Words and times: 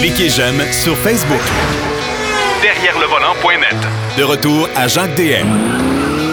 Cliquez 0.00 0.28
j'aime 0.28 0.60
sur 0.72 0.96
Facebook. 0.98 1.40
Derrière 2.62 2.98
le 2.98 3.06
volant.net. 3.06 3.76
De 4.18 4.22
retour 4.22 4.68
à 4.76 4.86
Jacques 4.88 5.14
DM. 5.16 5.46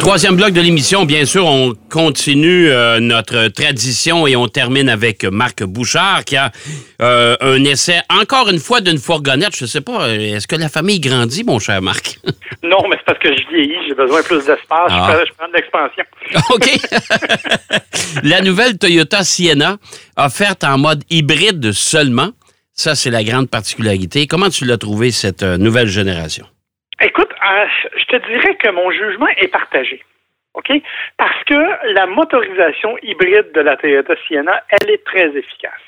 Troisième 0.02 0.36
bloc 0.36 0.52
de 0.52 0.62
l'émission, 0.62 1.06
bien 1.06 1.26
sûr, 1.26 1.46
on 1.46 1.76
continue 1.92 2.70
euh, 2.72 3.00
notre 3.00 3.50
tradition 3.50 4.26
et 4.26 4.36
on 4.36 4.48
termine 4.48 4.90
avec 4.90 5.24
Marc 5.24 5.64
Bouchard 5.64 6.26
qui 6.26 6.38
a 6.38 6.52
euh, 7.04 7.36
un 7.40 7.64
essai, 7.66 8.02
encore 8.10 8.50
une 8.50 8.58
fois, 8.58 8.82
d'une 8.82 8.98
fourgonnette. 8.98 9.56
Je 9.56 9.66
ne 9.66 9.70
sais 9.70 9.82
pas, 9.82 10.08
euh, 10.08 10.36
est-ce 10.36 10.48
que 10.48 10.56
la 10.56 10.70
famille 10.70 11.00
grandit, 11.00 11.44
mon 11.44 11.60
cher 11.60 11.82
Marc? 11.84 12.20
non, 12.64 12.80
mais 12.90 12.96
c'est 12.98 13.06
parce 13.06 13.20
que 13.20 13.30
je 13.30 13.48
vieillis, 13.56 13.78
j'ai 13.88 13.94
besoin 13.94 14.22
de 14.22 14.26
plus 14.26 14.40
d'espace, 14.44 14.90
Ah. 14.90 15.16
je, 15.24 15.32
prends 15.38 15.48
de 15.48 15.54
l'expansion. 15.54 16.04
OK. 16.50 16.80
la 18.24 18.42
nouvelle 18.42 18.80
Toyota 18.80 19.24
Sienna, 19.24 19.78
offerte 20.18 20.64
en 20.64 20.80
mode 20.80 21.04
hybride 21.12 21.74
seulement. 21.74 22.32
Ça, 22.84 22.96
c'est 22.96 23.12
la 23.12 23.24
grande 23.24 23.48
particularité. 23.48 24.26
Comment 24.26 24.50
tu 24.50 24.66
l'as 24.66 24.80
trouvé, 24.80 25.12
cette 25.12 25.44
euh, 25.44 25.56
nouvelle 25.56 25.86
génération? 25.86 26.48
Écoute, 27.00 27.30
euh, 27.30 27.66
je 27.96 28.06
te 28.06 28.18
dirais 28.26 28.56
que 28.56 28.72
mon 28.72 28.90
jugement 28.90 29.28
est 29.38 29.50
partagé. 29.50 30.02
OK? 30.56 30.72
Parce 31.16 31.44
que 31.44 31.94
la 31.94 32.08
motorisation 32.08 32.98
hybride 33.04 33.52
de 33.54 33.62
la 33.62 33.78
Toyota 33.78 34.16
Sienna, 34.26 34.64
elle 34.70 34.90
est 34.90 35.04
très 35.06 35.28
efficace. 35.28 35.86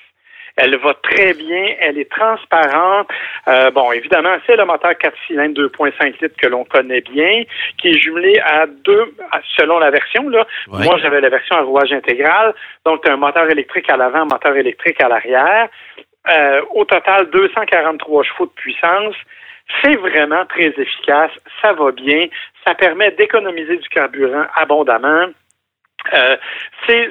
Elle 0.56 0.78
va 0.78 0.94
très 1.02 1.34
bien, 1.34 1.66
elle 1.80 1.98
est 1.98 2.12
transparente. 2.12 3.08
Euh, 3.48 3.72
bon, 3.72 3.92
évidemment, 3.92 4.38
c'est 4.46 4.56
le 4.56 4.66
moteur 4.66 4.96
4 4.96 5.18
cylindres 5.26 5.60
2.5 5.62 6.22
litres 6.22 6.38
que 6.40 6.48
l'on 6.48 6.64
connaît 6.64 7.02
bien, 7.02 7.42
qui 7.80 7.88
est 7.88 7.98
jumelé 7.98 8.40
à 8.46 8.68
deux, 8.68 9.16
selon 9.58 9.80
la 9.80 9.90
version. 9.90 10.30
Là. 10.30 10.46
Ouais. 10.68 10.86
Moi, 10.86 11.00
j'avais 11.02 11.22
la 11.22 11.30
version 11.30 11.56
à 11.56 11.62
rouage 11.62 11.92
intégral, 11.92 12.54
donc 12.86 13.02
tu 13.04 13.10
as 13.10 13.14
un 13.14 13.18
moteur 13.18 13.50
électrique 13.50 13.90
à 13.90 13.98
l'avant, 13.98 14.20
un 14.20 14.26
moteur 14.26 14.56
électrique 14.56 15.02
à 15.02 15.10
l'arrière. 15.10 15.70
Euh, 16.30 16.62
au 16.74 16.86
total, 16.86 17.30
243 17.32 18.24
chevaux 18.24 18.46
de 18.46 18.52
puissance. 18.52 19.16
C'est 19.82 19.96
vraiment 19.96 20.46
très 20.46 20.74
efficace, 20.78 21.32
ça 21.62 21.74
va 21.74 21.92
bien, 21.92 22.28
ça 22.66 22.76
permet 22.76 23.12
d'économiser 23.12 23.78
du 23.78 23.90
carburant 23.90 24.46
abondamment. 24.56 25.28
Euh, 26.14 26.36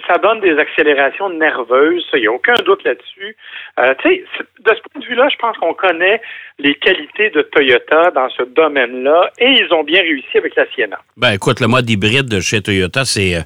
ça 0.06 0.18
donne 0.18 0.40
des 0.40 0.58
accélérations 0.58 1.30
nerveuses, 1.30 2.06
il 2.12 2.20
n'y 2.20 2.26
a 2.26 2.32
aucun 2.32 2.54
doute 2.64 2.84
là-dessus. 2.84 3.34
Euh, 3.80 3.94
de 4.04 4.74
ce 4.74 4.82
point 4.82 5.00
de 5.00 5.06
vue-là, 5.06 5.28
je 5.30 5.36
pense 5.38 5.56
qu'on 5.56 5.72
connaît 5.72 6.20
les 6.58 6.74
qualités 6.74 7.30
de 7.30 7.40
Toyota 7.40 8.10
dans 8.10 8.28
ce 8.28 8.42
domaine-là 8.42 9.30
et 9.38 9.48
ils 9.48 9.72
ont 9.72 9.82
bien 9.82 10.02
réussi 10.02 10.36
avec 10.36 10.54
la 10.56 10.66
Sienna. 10.72 10.98
Ben, 11.16 11.32
écoute, 11.32 11.60
le 11.60 11.68
mode 11.68 11.88
hybride 11.88 12.28
de 12.28 12.40
chez 12.40 12.60
Toyota, 12.60 13.06
c'est. 13.06 13.38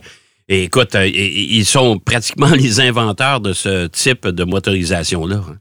Euh, 0.50 0.64
écoute, 0.64 0.94
euh, 0.94 1.06
ils 1.06 1.64
sont 1.64 1.98
pratiquement 1.98 2.50
les 2.54 2.80
inventeurs 2.80 3.40
de 3.40 3.52
ce 3.52 3.86
type 3.88 4.26
de 4.26 4.44
motorisation-là. 4.44 5.36
hein. 5.36 5.56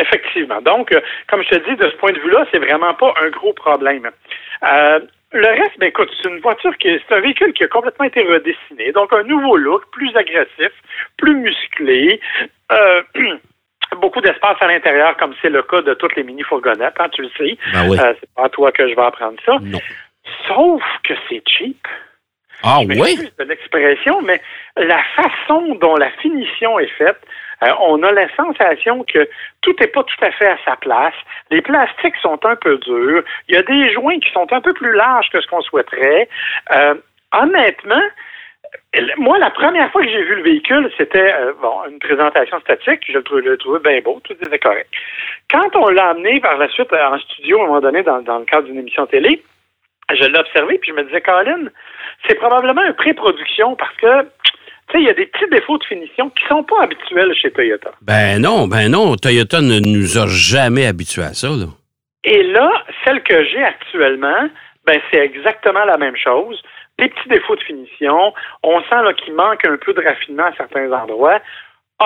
Effectivement. 0.00 0.60
Donc, 0.62 0.92
euh, 0.92 1.00
comme 1.28 1.42
je 1.42 1.50
te 1.50 1.68
dis, 1.70 1.76
de 1.76 1.90
ce 1.90 1.96
point 1.96 2.12
de 2.12 2.18
vue-là, 2.20 2.46
c'est 2.50 2.58
vraiment 2.58 2.94
pas 2.94 3.12
un 3.22 3.28
gros 3.30 3.52
problème. 3.52 4.08
Euh, 4.62 5.00
le 5.32 5.46
reste, 5.46 5.78
ben 5.78 5.86
écoute, 5.88 6.10
c'est 6.20 6.28
une 6.28 6.40
voiture 6.40 6.76
qui 6.78 6.88
est, 6.88 7.00
c'est 7.08 7.14
un 7.14 7.20
véhicule 7.20 7.52
qui 7.52 7.64
a 7.64 7.68
complètement 7.68 8.06
été 8.06 8.22
redessiné. 8.22 8.92
Donc, 8.92 9.12
un 9.12 9.22
nouveau 9.24 9.56
look, 9.56 9.82
plus 9.92 10.14
agressif, 10.16 10.72
plus 11.18 11.34
musclé. 11.36 12.20
Euh, 12.70 13.02
Beaucoup 14.00 14.22
d'espace 14.22 14.56
à 14.60 14.68
l'intérieur, 14.68 15.14
comme 15.18 15.34
c'est 15.42 15.50
le 15.50 15.62
cas 15.64 15.82
de 15.82 15.92
toutes 15.92 16.16
les 16.16 16.22
mini-fourgonnettes, 16.22 16.94
hein, 16.98 17.08
tu 17.12 17.20
le 17.20 17.28
sais. 17.36 17.58
Ben 17.74 17.90
oui. 17.90 17.98
C'est 17.98 18.30
pas 18.34 18.44
à 18.44 18.48
toi 18.48 18.72
que 18.72 18.88
je 18.88 18.94
vais 18.94 19.02
apprendre 19.02 19.36
ça. 19.44 19.58
Non. 19.60 19.80
Sauf 20.48 20.82
que 21.04 21.12
c'est 21.28 21.42
cheap. 21.46 21.76
Ah 22.62 22.80
oui? 22.86 23.30
de 23.38 23.44
l'expression, 23.44 24.22
mais 24.22 24.40
la 24.76 25.02
façon 25.16 25.74
dont 25.80 25.96
la 25.96 26.10
finition 26.10 26.78
est 26.78 26.92
faite, 26.98 27.18
euh, 27.62 27.72
on 27.80 28.02
a 28.02 28.12
la 28.12 28.28
sensation 28.34 29.04
que 29.04 29.28
tout 29.60 29.74
n'est 29.80 29.86
pas 29.86 30.02
tout 30.02 30.24
à 30.24 30.30
fait 30.32 30.48
à 30.48 30.58
sa 30.64 30.76
place. 30.76 31.14
Les 31.50 31.62
plastiques 31.62 32.16
sont 32.20 32.44
un 32.44 32.56
peu 32.56 32.78
durs. 32.78 33.22
Il 33.48 33.54
y 33.54 33.58
a 33.58 33.62
des 33.62 33.92
joints 33.92 34.18
qui 34.18 34.30
sont 34.32 34.52
un 34.52 34.60
peu 34.60 34.72
plus 34.72 34.92
larges 34.92 35.28
que 35.30 35.40
ce 35.40 35.46
qu'on 35.46 35.62
souhaiterait. 35.62 36.28
Euh, 36.72 36.94
honnêtement, 37.32 38.02
moi, 39.18 39.38
la 39.38 39.50
première 39.50 39.90
fois 39.90 40.02
que 40.02 40.08
j'ai 40.08 40.22
vu 40.22 40.36
le 40.36 40.42
véhicule, 40.42 40.90
c'était 40.96 41.32
euh, 41.34 41.52
bon, 41.60 41.84
une 41.90 41.98
présentation 41.98 42.58
statique. 42.60 43.02
Je 43.06 43.18
le 43.18 43.22
trouvais, 43.22 43.56
trouvais 43.56 43.80
bien 43.80 44.00
beau, 44.00 44.20
tout 44.24 44.34
était 44.34 44.58
correct. 44.58 44.88
Quand 45.50 45.76
on 45.76 45.88
l'a 45.88 46.10
amené 46.10 46.40
par 46.40 46.58
la 46.58 46.68
suite 46.68 46.92
en 46.92 47.18
studio, 47.18 47.60
à 47.60 47.64
un 47.64 47.66
moment 47.66 47.80
donné, 47.80 48.02
dans, 48.02 48.22
dans 48.22 48.38
le 48.38 48.44
cadre 48.44 48.66
d'une 48.66 48.78
émission 48.78 49.06
télé, 49.06 49.42
je 50.10 50.24
l'ai 50.24 50.38
observé, 50.38 50.78
puis 50.78 50.90
je 50.90 50.96
me 50.96 51.04
disais, 51.04 51.20
Colin, 51.20 51.68
c'est 52.26 52.36
probablement 52.36 52.82
une 52.82 52.94
pré-production 52.94 53.76
parce 53.76 53.94
que, 53.96 54.22
tu 54.22 54.92
sais, 54.92 54.98
il 55.00 55.04
y 55.04 55.10
a 55.10 55.14
des 55.14 55.26
petits 55.26 55.48
défauts 55.50 55.78
de 55.78 55.84
finition 55.84 56.30
qui 56.30 56.44
sont 56.48 56.62
pas 56.62 56.82
habituels 56.82 57.34
chez 57.34 57.50
Toyota. 57.50 57.92
Ben 58.02 58.40
non, 58.40 58.66
ben 58.68 58.90
non. 58.90 59.16
Toyota 59.16 59.60
ne 59.60 59.78
nous 59.80 60.18
a 60.18 60.26
jamais 60.26 60.86
habitués 60.86 61.24
à 61.24 61.34
ça, 61.34 61.48
là. 61.48 61.66
Et 62.24 62.42
là, 62.44 62.70
celle 63.04 63.22
que 63.22 63.44
j'ai 63.44 63.62
actuellement, 63.62 64.48
ben 64.86 65.00
c'est 65.10 65.18
exactement 65.18 65.84
la 65.84 65.98
même 65.98 66.16
chose. 66.16 66.62
Des 66.98 67.08
petits 67.08 67.28
défauts 67.28 67.56
de 67.56 67.62
finition. 67.62 68.32
On 68.62 68.80
sent 68.82 69.02
là, 69.02 69.12
qu'il 69.14 69.34
manque 69.34 69.64
un 69.64 69.76
peu 69.76 69.92
de 69.92 70.02
raffinement 70.02 70.44
à 70.44 70.54
certains 70.56 70.92
endroits. 70.92 71.40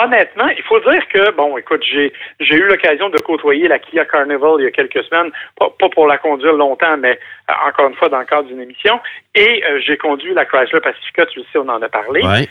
Honnêtement, 0.05 0.49
il 0.49 0.62
faut 0.65 0.79
dire 0.81 1.09
que, 1.09 1.31
bon, 1.33 1.57
écoute, 1.57 1.83
j'ai 1.83 2.12
j'ai 2.41 2.57
eu 2.57 2.67
l'occasion 2.67 3.09
de 3.09 3.19
côtoyer 3.19 3.67
la 3.67 3.79
Kia 3.79 4.05
Carnival 4.05 4.57
il 4.59 4.65
y 4.65 4.67
a 4.67 4.71
quelques 4.71 5.03
semaines, 5.05 5.33
pas, 5.59 5.71
pas 5.79 5.89
pour 5.89 6.07
la 6.07 6.19
conduire 6.19 6.53
longtemps, 6.53 6.99
mais 6.99 7.19
euh, 7.49 7.53
encore 7.67 7.89
une 7.89 7.95
fois 7.95 8.11
dans 8.11 8.19
le 8.19 8.27
cadre 8.27 8.49
d'une 8.49 8.61
émission. 8.61 9.01
Et 9.34 9.65
euh, 9.65 9.81
j'ai 9.81 9.97
conduit 9.97 10.34
la 10.34 10.45
Chrysler 10.45 10.81
Pacifica, 10.81 11.25
tu 11.27 11.39
le 11.39 11.47
sais, 11.51 11.59
on 11.59 11.69
en 11.69 11.81
a 11.81 11.89
parlé. 11.89 12.23
Ouais. 12.23 12.47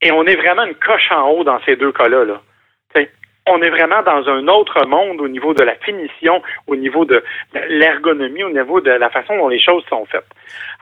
Et 0.00 0.10
on 0.10 0.24
est 0.24 0.36
vraiment 0.36 0.64
une 0.64 0.74
coche 0.74 1.10
en 1.10 1.28
haut 1.30 1.44
dans 1.44 1.60
ces 1.66 1.76
deux 1.76 1.92
cas-là. 1.92 2.24
Là. 2.24 2.40
T'sais, 2.94 3.10
On 3.46 3.60
est 3.60 3.70
vraiment 3.70 4.02
dans 4.02 4.26
un 4.28 4.48
autre 4.48 4.86
monde 4.86 5.20
au 5.20 5.28
niveau 5.28 5.52
de 5.52 5.62
la 5.62 5.74
finition, 5.76 6.42
au 6.66 6.76
niveau 6.76 7.04
de 7.04 7.22
l'ergonomie, 7.68 8.44
au 8.44 8.50
niveau 8.50 8.80
de 8.80 8.90
la 8.90 9.10
façon 9.10 9.36
dont 9.36 9.48
les 9.48 9.60
choses 9.60 9.84
sont 9.90 10.06
faites. 10.06 10.26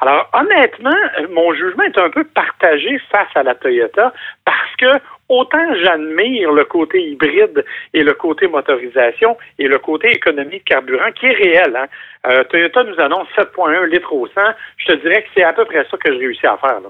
Alors, 0.01 0.29
honnêtement, 0.33 1.01
euh, 1.19 1.27
mon 1.31 1.53
jugement 1.55 1.85
est 1.85 1.99
un 1.99 2.11
peu 2.11 2.25
partagé 2.25 3.01
face 3.11 3.35
à 3.35 3.43
la 3.43 3.55
Toyota 3.55 4.13
parce 4.45 4.77
que 4.79 5.01
autant 5.29 5.75
j'admire 5.83 6.53
le 6.53 6.65
côté 6.65 7.03
hybride 7.11 7.65
et 7.93 8.03
le 8.03 8.13
côté 8.15 8.47
motorisation 8.47 9.37
et 9.59 9.67
le 9.69 9.79
côté 9.79 10.11
économie 10.13 10.59
de 10.59 10.65
carburant 10.65 11.11
qui 11.19 11.27
est 11.27 11.33
réel. 11.35 11.75
Hein. 11.77 11.87
Euh, 12.27 12.45
Toyota 12.45 12.85
nous 12.85 13.01
annonce 13.01 13.29
7,1 13.37 13.87
litres 13.91 14.13
au 14.13 14.27
100. 14.27 14.33
Je 14.79 14.87
te 14.93 15.01
dirais 15.03 15.23
que 15.23 15.29
c'est 15.37 15.45
à 15.45 15.53
peu 15.53 15.65
près 15.65 15.87
ça 15.91 15.97
que 15.97 16.13
je 16.13 16.19
réussis 16.19 16.47
à 16.47 16.57
faire. 16.59 16.81
Là. 16.81 16.89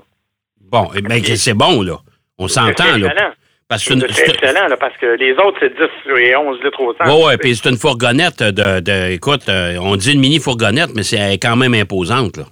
Bon, 0.61 0.89
eh 0.97 1.03
ben, 1.03 1.23
c'est 1.25 1.55
bon, 1.55 1.83
là. 1.83 1.97
On 2.39 2.49
s'entend, 2.49 2.85
C'est 2.95 2.99
là. 2.99 3.07
excellent. 3.13 3.31
Parce 3.67 3.85
que 3.89 3.95
c'est 4.13 4.29
excellent, 4.29 4.69
là, 4.69 4.77
parce 4.77 4.97
que 4.99 5.07
les 5.07 5.33
autres, 5.33 5.57
c'est 5.61 5.75
10 5.75 6.19
et 6.21 6.37
11 6.37 6.59
litres 6.63 6.81
au 6.81 6.95
100. 6.95 7.05
Ouais, 7.19 7.25
ouais, 7.27 7.39
puis 7.39 7.57
c'est 7.57 7.71
une 7.71 7.79
fourgonnette 7.79 8.43
de, 8.43 8.81
de- 8.81 9.13
écoute, 9.13 9.49
euh, 9.49 9.77
on 9.81 9.97
dit 9.97 10.13
une 10.13 10.21
mini 10.21 10.39
fourgonnette, 10.39 10.91
mais 10.95 11.03
c'est 11.03 11.39
quand 11.41 11.57
même 11.57 11.73
imposante, 11.75 12.37
là. 12.37 12.45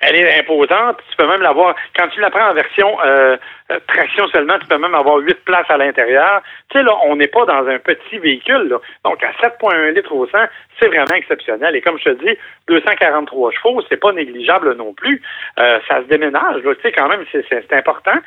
Elle 0.00 0.14
est 0.14 0.38
imposante. 0.38 0.98
Tu 1.10 1.16
peux 1.16 1.26
même 1.26 1.42
l'avoir, 1.42 1.74
quand 1.96 2.06
tu 2.08 2.20
la 2.20 2.30
prends 2.30 2.50
en 2.50 2.54
version 2.54 2.98
euh, 3.04 3.36
euh, 3.72 3.80
traction 3.88 4.28
seulement, 4.28 4.56
tu 4.60 4.66
peux 4.66 4.78
même 4.78 4.94
avoir 4.94 5.16
8 5.16 5.44
places 5.44 5.68
à 5.68 5.76
l'intérieur. 5.76 6.40
Tu 6.70 6.78
sais, 6.78 6.84
là, 6.84 6.92
on 7.04 7.16
n'est 7.16 7.26
pas 7.26 7.44
dans 7.46 7.66
un 7.66 7.78
petit 7.80 8.18
véhicule. 8.18 8.68
Là. 8.68 8.78
Donc, 9.04 9.22
à 9.24 9.32
7,1 9.42 9.94
litres 9.94 10.12
au 10.12 10.26
100, 10.26 10.38
c'est 10.78 10.86
vraiment 10.86 11.14
exceptionnel. 11.16 11.74
Et 11.74 11.80
comme 11.80 11.98
je 11.98 12.10
te 12.10 12.24
dis, 12.24 12.38
243 12.68 13.50
chevaux, 13.50 13.82
c'est 13.88 13.96
pas 13.96 14.12
négligeable 14.12 14.76
non 14.76 14.94
plus. 14.94 15.20
Euh, 15.58 15.80
ça 15.88 16.02
se 16.02 16.06
déménage. 16.06 16.62
Tu 16.62 16.82
sais, 16.82 16.92
quand 16.92 17.08
même, 17.08 17.24
c'est, 17.32 17.72
important. 17.72 18.18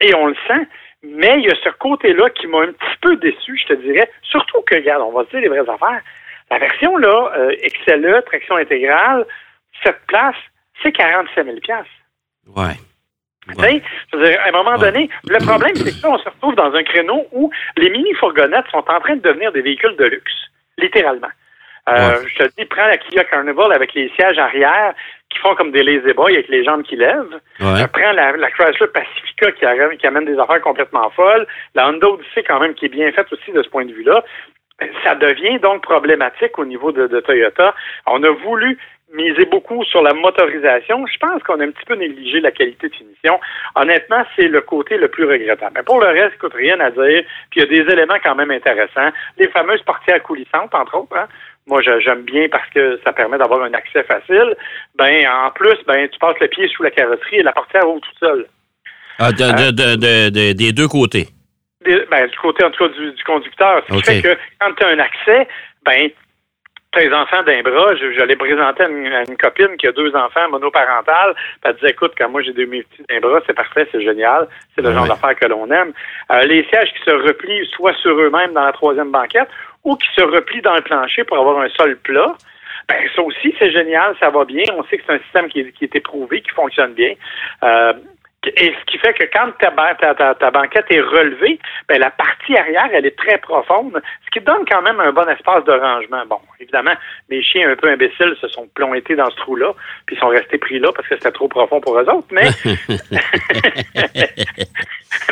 Et 0.00 0.12
on 0.16 0.26
le 0.26 0.36
sent. 0.48 0.66
Mais 1.04 1.34
il 1.38 1.44
y 1.44 1.50
a 1.50 1.54
ce 1.62 1.70
côté-là 1.78 2.30
qui 2.30 2.48
m'a 2.48 2.62
un 2.62 2.72
petit 2.72 2.98
peu 3.00 3.16
déçu, 3.16 3.56
je 3.58 3.74
te 3.74 3.80
dirais. 3.80 4.10
Surtout 4.22 4.62
que, 4.62 4.74
regarde, 4.74 5.02
on 5.02 5.12
va 5.12 5.24
se 5.24 5.30
dire 5.30 5.40
les 5.40 5.48
vraies 5.48 5.70
affaires. 5.70 6.00
La 6.50 6.58
version, 6.58 6.96
là, 6.96 7.32
euh, 7.36 7.54
XLE, 7.86 8.22
traction 8.26 8.56
intégrale, 8.56 9.24
cette 9.84 10.04
place, 10.06 10.36
c'est 10.82 10.92
47 10.92 11.44
000 11.44 11.56
Ouais. 12.56 12.72
dire, 14.24 14.40
à 14.44 14.48
un 14.48 14.52
moment 14.52 14.78
donné, 14.78 15.10
le 15.28 15.44
problème, 15.44 15.74
c'est 15.74 15.90
que 16.00 16.06
là, 16.06 16.14
on 16.14 16.18
se 16.18 16.28
retrouve 16.28 16.54
dans 16.54 16.72
un 16.74 16.82
créneau 16.84 17.26
où 17.32 17.50
les 17.76 17.90
mini-fourgonnettes 17.90 18.66
sont 18.70 18.84
en 18.88 19.00
train 19.00 19.16
de 19.16 19.20
devenir 19.22 19.50
des 19.52 19.62
véhicules 19.62 19.96
de 19.96 20.04
luxe, 20.04 20.32
littéralement. 20.78 21.28
Euh, 21.88 21.92
Ouais. 22.20 22.28
Je 22.38 22.44
te 22.44 22.48
dis, 22.56 22.64
prends 22.66 22.86
la 22.86 22.96
Kia 22.96 23.24
Carnival 23.24 23.72
avec 23.72 23.92
les 23.94 24.08
sièges 24.10 24.38
arrière 24.38 24.94
qui 25.28 25.38
font 25.40 25.56
comme 25.56 25.72
des 25.72 25.82
lazy 25.82 26.12
boys 26.12 26.30
avec 26.30 26.46
les 26.48 26.62
jambes 26.62 26.84
qui 26.84 26.94
lèvent. 26.94 27.40
Ouais. 27.58 27.82
Euh, 27.82 27.86
prends 27.92 28.12
la, 28.12 28.36
la 28.36 28.50
Chrysler 28.52 28.86
Pacifica 28.94 29.50
qui, 29.50 29.64
arrive- 29.66 29.96
qui 29.98 30.06
amène 30.06 30.24
des 30.26 30.38
affaires 30.38 30.60
complètement 30.60 31.10
folles. 31.10 31.44
La 31.74 31.88
Honda 31.88 32.06
Odyssey, 32.10 32.44
quand 32.44 32.60
même, 32.60 32.74
qui 32.74 32.84
est 32.84 32.88
bien 32.88 33.10
faite 33.10 33.32
aussi 33.32 33.50
de 33.50 33.60
ce 33.64 33.68
point 33.68 33.84
de 33.84 33.92
vue-là. 33.92 34.22
Euh, 34.82 34.86
Ça 35.02 35.16
devient 35.16 35.58
donc 35.58 35.82
problématique 35.82 36.56
au 36.58 36.64
niveau 36.64 36.92
de, 36.92 37.08
de 37.08 37.18
Toyota. 37.18 37.74
On 38.06 38.22
a 38.22 38.30
voulu 38.30 38.78
miser 39.12 39.44
beaucoup 39.46 39.84
sur 39.84 40.02
la 40.02 40.14
motorisation. 40.14 41.04
Je 41.06 41.18
pense 41.18 41.42
qu'on 41.42 41.60
a 41.60 41.64
un 41.64 41.70
petit 41.70 41.84
peu 41.86 41.94
négligé 41.94 42.40
la 42.40 42.50
qualité 42.50 42.88
de 42.88 42.94
finition. 42.94 43.38
Honnêtement, 43.74 44.24
c'est 44.36 44.48
le 44.48 44.60
côté 44.62 44.96
le 44.96 45.08
plus 45.08 45.24
regrettable. 45.24 45.72
Mais 45.76 45.82
pour 45.82 46.00
le 46.00 46.06
reste, 46.08 46.34
écoute, 46.36 46.54
rien 46.54 46.80
à 46.80 46.90
dire. 46.90 47.22
Puis 47.50 47.60
il 47.60 47.60
y 47.60 47.62
a 47.62 47.66
des 47.84 47.92
éléments 47.92 48.16
quand 48.22 48.34
même 48.34 48.50
intéressants. 48.50 49.10
Les 49.38 49.48
fameuses 49.48 49.82
portières 49.82 50.22
coulissantes, 50.22 50.74
entre 50.74 50.96
autres. 50.96 51.16
Hein. 51.16 51.28
Moi, 51.66 51.80
j'aime 51.82 52.22
bien 52.22 52.48
parce 52.50 52.68
que 52.70 52.98
ça 53.04 53.12
permet 53.12 53.38
d'avoir 53.38 53.62
un 53.62 53.72
accès 53.74 54.02
facile. 54.02 54.56
Ben, 54.96 55.26
en 55.28 55.50
plus, 55.50 55.76
ben, 55.86 56.08
tu 56.08 56.18
passes 56.18 56.38
le 56.40 56.48
pied 56.48 56.66
sous 56.68 56.82
la 56.82 56.90
carrosserie 56.90 57.36
et 57.36 57.42
la 57.42 57.52
portière 57.52 57.88
ouvre 57.88 58.00
toute 58.00 58.18
seule. 58.18 58.46
Ah, 59.18 59.30
de- 59.30 59.36
de- 59.36 59.70
de- 59.70 59.96
de- 59.96 60.30
de- 60.30 60.52
des 60.54 60.72
deux 60.72 60.88
côtés. 60.88 61.28
des- 61.84 62.04
ben, 62.10 62.26
du 62.28 62.36
côté 62.38 62.64
en 62.64 62.70
tout 62.70 62.88
cas 62.88 62.94
du, 62.94 63.12
du 63.12 63.24
conducteur. 63.24 63.84
Ce 63.88 63.92
qui 63.94 64.02
fait 64.02 64.22
que 64.22 64.36
quand 64.60 64.72
tu 64.74 64.84
as 64.84 64.88
un 64.88 64.98
accès, 65.00 65.48
ben 65.84 66.10
tes 66.92 67.12
enfants 67.12 67.42
d'un 67.42 67.62
bras, 67.62 67.94
je, 67.96 68.12
je 68.12 68.22
l'ai 68.24 68.36
présenté 68.36 68.82
à 68.82 68.88
une, 68.88 69.12
à 69.12 69.20
une 69.22 69.36
copine 69.36 69.76
qui 69.78 69.86
a 69.86 69.92
deux 69.92 70.14
enfants 70.14 70.48
monoparentales. 70.50 71.34
Elle 71.64 71.74
disait, 71.74 71.90
écoute, 71.90 72.12
quand 72.16 72.28
moi 72.28 72.42
j'ai 72.42 72.52
deux 72.52 72.66
mes 72.66 72.82
petits 72.82 73.02
d'un 73.08 73.20
bras, 73.20 73.40
c'est 73.46 73.54
parfait, 73.54 73.88
c'est 73.90 74.02
génial. 74.02 74.46
C'est 74.74 74.82
le 74.82 74.90
Ah 74.90 74.94
genre 74.94 75.08
d'affaires 75.08 75.36
que 75.36 75.46
l'on 75.46 75.70
aime. 75.70 75.92
Euh, 76.30 76.42
les 76.44 76.64
sièges 76.64 76.92
qui 76.92 77.02
se 77.04 77.10
replient 77.10 77.66
soit 77.74 77.94
sur 77.94 78.12
eux-mêmes 78.12 78.52
dans 78.52 78.64
la 78.64 78.72
troisième 78.72 79.10
banquette 79.10 79.48
ou 79.84 79.96
qui 79.96 80.08
se 80.14 80.22
replient 80.22 80.62
dans 80.62 80.74
le 80.74 80.82
plancher 80.82 81.24
pour 81.24 81.38
avoir 81.38 81.60
un 81.60 81.68
sol 81.70 81.96
plat. 81.96 82.34
Ben, 82.88 82.96
ça 83.14 83.22
aussi, 83.22 83.54
c'est 83.58 83.70
génial, 83.70 84.14
ça 84.20 84.30
va 84.30 84.44
bien. 84.44 84.64
On 84.76 84.82
sait 84.84 84.98
que 84.98 85.04
c'est 85.06 85.14
un 85.14 85.20
système 85.20 85.48
qui 85.48 85.60
est, 85.60 85.72
qui 85.72 85.84
est 85.84 85.96
éprouvé, 85.96 86.42
qui 86.42 86.50
fonctionne 86.50 86.92
bien. 86.92 87.14
Euh, 87.62 87.92
et 88.44 88.74
ce 88.78 88.84
qui 88.86 88.98
fait 88.98 89.12
que 89.14 89.24
quand 89.32 89.52
ta, 89.58 89.70
ba- 89.70 89.94
ta, 89.94 90.14
ta, 90.14 90.34
ta 90.34 90.50
banquette 90.50 90.86
est 90.90 91.00
relevée, 91.00 91.58
ben, 91.88 92.00
la 92.00 92.10
partie 92.10 92.56
arrière, 92.56 92.88
elle 92.92 93.06
est 93.06 93.16
très 93.16 93.38
profonde, 93.38 94.02
ce 94.24 94.30
qui 94.32 94.44
donne 94.44 94.64
quand 94.68 94.82
même 94.82 94.98
un 94.98 95.12
bon 95.12 95.28
espace 95.28 95.64
de 95.64 95.72
rangement. 95.72 96.24
Bon, 96.26 96.40
évidemment, 96.58 96.94
mes 97.30 97.42
chiens 97.42 97.70
un 97.70 97.76
peu 97.76 97.88
imbéciles 97.88 98.34
se 98.40 98.48
sont 98.48 98.68
plongés 98.74 99.14
dans 99.16 99.30
ce 99.30 99.36
trou-là, 99.36 99.72
puis 100.06 100.16
ils 100.16 100.18
sont 100.18 100.28
restés 100.28 100.58
pris 100.58 100.78
là 100.80 100.90
parce 100.94 101.06
que 101.08 101.14
c'était 101.16 101.30
trop 101.30 101.46
profond 101.48 101.80
pour 101.80 101.98
eux 101.98 102.08
autres, 102.08 102.26
mais 102.32 102.48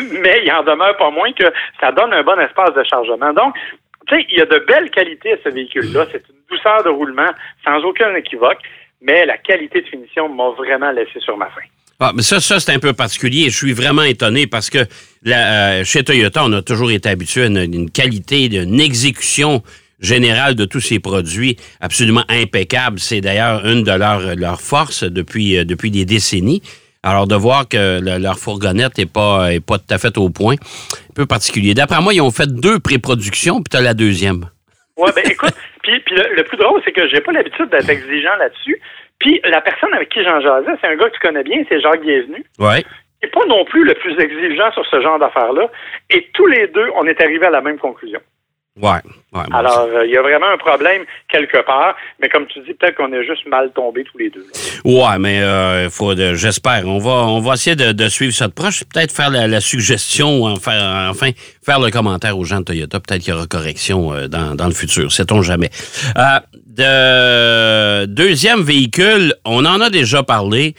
mais 0.22 0.42
il 0.44 0.52
en 0.52 0.62
demeure 0.62 0.96
pas 0.96 1.10
moins 1.10 1.32
que 1.32 1.44
ça 1.80 1.92
donne 1.92 2.12
un 2.12 2.22
bon 2.22 2.38
espace 2.40 2.74
de 2.74 2.82
chargement. 2.84 3.32
Donc, 3.32 3.54
tu 4.08 4.16
sais, 4.16 4.26
il 4.30 4.38
y 4.38 4.40
a 4.40 4.46
de 4.46 4.58
belles 4.60 4.90
qualités 4.90 5.32
à 5.32 5.36
ce 5.44 5.48
véhicule-là. 5.50 6.06
C'est 6.12 6.22
une 6.28 6.36
douceur 6.48 6.82
de 6.84 6.88
roulement 6.88 7.30
sans 7.64 7.82
aucun 7.84 8.14
équivoque, 8.14 8.58
mais 9.00 9.24
la 9.26 9.38
qualité 9.38 9.80
de 9.82 9.86
finition 9.88 10.28
m'a 10.28 10.50
vraiment 10.50 10.90
laissé 10.90 11.20
sur 11.20 11.36
ma 11.36 11.46
faim. 11.46 11.62
Ah, 12.02 12.12
mais 12.14 12.22
ça, 12.22 12.40
ça 12.40 12.58
c'est 12.60 12.72
un 12.72 12.78
peu 12.78 12.92
particulier. 12.94 13.50
Je 13.50 13.56
suis 13.56 13.72
vraiment 13.74 14.02
étonné 14.02 14.46
parce 14.46 14.70
que 14.70 14.78
euh, 15.26 15.84
chez 15.84 16.02
Toyota, 16.02 16.42
on 16.44 16.52
a 16.54 16.62
toujours 16.62 16.90
été 16.90 17.08
habitué 17.10 17.42
à 17.42 17.46
une, 17.46 17.90
qualité, 17.90 18.46
une 18.46 18.80
exécution 18.80 19.62
générale 20.00 20.54
de 20.54 20.64
tous 20.64 20.80
ces 20.80 20.98
produits 20.98 21.56
absolument 21.80 22.24
impeccable. 22.30 22.98
C'est 22.98 23.20
d'ailleurs 23.20 23.66
une 23.66 23.82
de 23.84 23.92
leurs 23.92 24.34
leurs 24.34 24.62
forces 24.62 25.04
depuis, 25.04 25.58
euh, 25.58 25.64
depuis 25.64 25.90
des 25.90 26.06
décennies. 26.06 26.62
Alors, 27.02 27.26
de 27.26 27.34
voir 27.34 27.66
que 27.68 27.98
le- 28.00 28.18
leur 28.18 28.38
fourgonnette 28.38 28.96
n'est 28.98 29.06
pas, 29.06 29.52
est 29.54 29.60
pas 29.60 29.78
tout 29.78 29.88
à 29.92 29.96
fait 29.98 30.16
au 30.18 30.28
point, 30.30 30.54
un 30.54 31.14
peu 31.14 31.24
particulier. 31.26 31.72
D'après 31.74 32.00
moi, 32.02 32.12
ils 32.14 32.20
ont 32.20 32.30
fait 32.30 32.50
deux 32.50 32.78
pré-productions, 32.78 33.56
puis 33.56 33.70
tu 33.70 33.76
as 33.76 33.80
la 33.80 33.94
deuxième. 33.94 34.46
Ouais, 34.98 35.10
ben 35.16 35.24
écoute, 35.30 35.54
puis 35.82 35.92
le, 36.10 36.36
le 36.36 36.44
plus 36.44 36.58
drôle, 36.58 36.80
c'est 36.84 36.92
que 36.92 37.08
j'ai 37.08 37.20
pas 37.22 37.32
l'habitude 37.32 37.70
d'être 37.70 37.88
exigeant 37.88 38.36
là-dessus. 38.38 38.78
Puis 39.20 39.40
la 39.44 39.60
personne 39.60 39.92
avec 39.94 40.08
qui 40.08 40.24
j'en 40.24 40.40
jasais, 40.40 40.72
c'est 40.80 40.88
un 40.88 40.96
gars 40.96 41.08
que 41.08 41.14
tu 41.14 41.20
connais 41.20 41.44
bien, 41.44 41.62
c'est 41.68 41.80
Jacques 41.80 42.02
Bienvenu. 42.02 42.44
Ouais. 42.58 42.82
Et 43.22 43.26
pas 43.28 43.44
non 43.46 43.64
plus 43.66 43.84
le 43.84 43.94
plus 43.94 44.18
exigeant 44.18 44.72
sur 44.72 44.84
ce 44.86 45.00
genre 45.02 45.18
d'affaires-là. 45.18 45.68
Et 46.08 46.26
tous 46.34 46.46
les 46.46 46.66
deux, 46.68 46.86
on 46.96 47.04
est 47.06 47.20
arrivés 47.22 47.46
à 47.46 47.50
la 47.50 47.60
même 47.60 47.78
conclusion. 47.78 48.20
Ouais. 48.80 49.00
ouais 49.34 49.42
Alors, 49.52 49.88
euh, 49.92 50.06
il 50.06 50.12
y 50.12 50.16
a 50.16 50.22
vraiment 50.22 50.46
un 50.46 50.56
problème 50.56 51.04
quelque 51.28 51.58
part, 51.66 51.96
mais 52.22 52.30
comme 52.30 52.46
tu 52.46 52.60
dis, 52.60 52.72
peut-être 52.72 52.94
qu'on 52.96 53.12
est 53.12 53.26
juste 53.26 53.46
mal 53.46 53.70
tombés 53.72 54.04
tous 54.04 54.16
les 54.16 54.30
deux. 54.30 54.40
là. 54.40 54.90
Ouais, 54.90 55.18
mais 55.18 55.42
euh, 55.42 55.90
faut 55.90 56.14
de- 56.14 56.32
j'espère. 56.34 56.84
On 56.86 56.98
va, 56.98 57.10
on 57.26 57.40
va 57.40 57.54
essayer 57.54 57.76
de, 57.76 57.92
de 57.92 58.08
suivre 58.08 58.32
ça 58.32 58.48
de 58.48 58.54
proche. 58.54 58.84
Peut-être 58.84 59.12
faire 59.14 59.28
la, 59.28 59.46
la 59.48 59.60
suggestion, 59.60 60.44
enfin, 60.44 61.10
enfin, 61.10 61.30
faire 61.62 61.80
le 61.80 61.90
commentaire 61.90 62.38
aux 62.38 62.44
gens 62.44 62.60
de 62.60 62.64
Toyota. 62.64 63.00
Peut-être 63.00 63.20
qu'il 63.20 63.34
y 63.34 63.36
aura 63.36 63.46
correction 63.46 64.14
euh, 64.14 64.28
dans, 64.28 64.54
dans 64.54 64.66
le 64.66 64.72
futur. 64.74 65.12
Sait-on 65.12 65.42
jamais. 65.42 65.68
De 66.80 68.06
deuxième 68.06 68.62
véhicule, 68.62 69.34
on 69.44 69.66
en 69.66 69.82
a 69.82 69.90
déjà 69.90 70.22
parlé. 70.22 70.74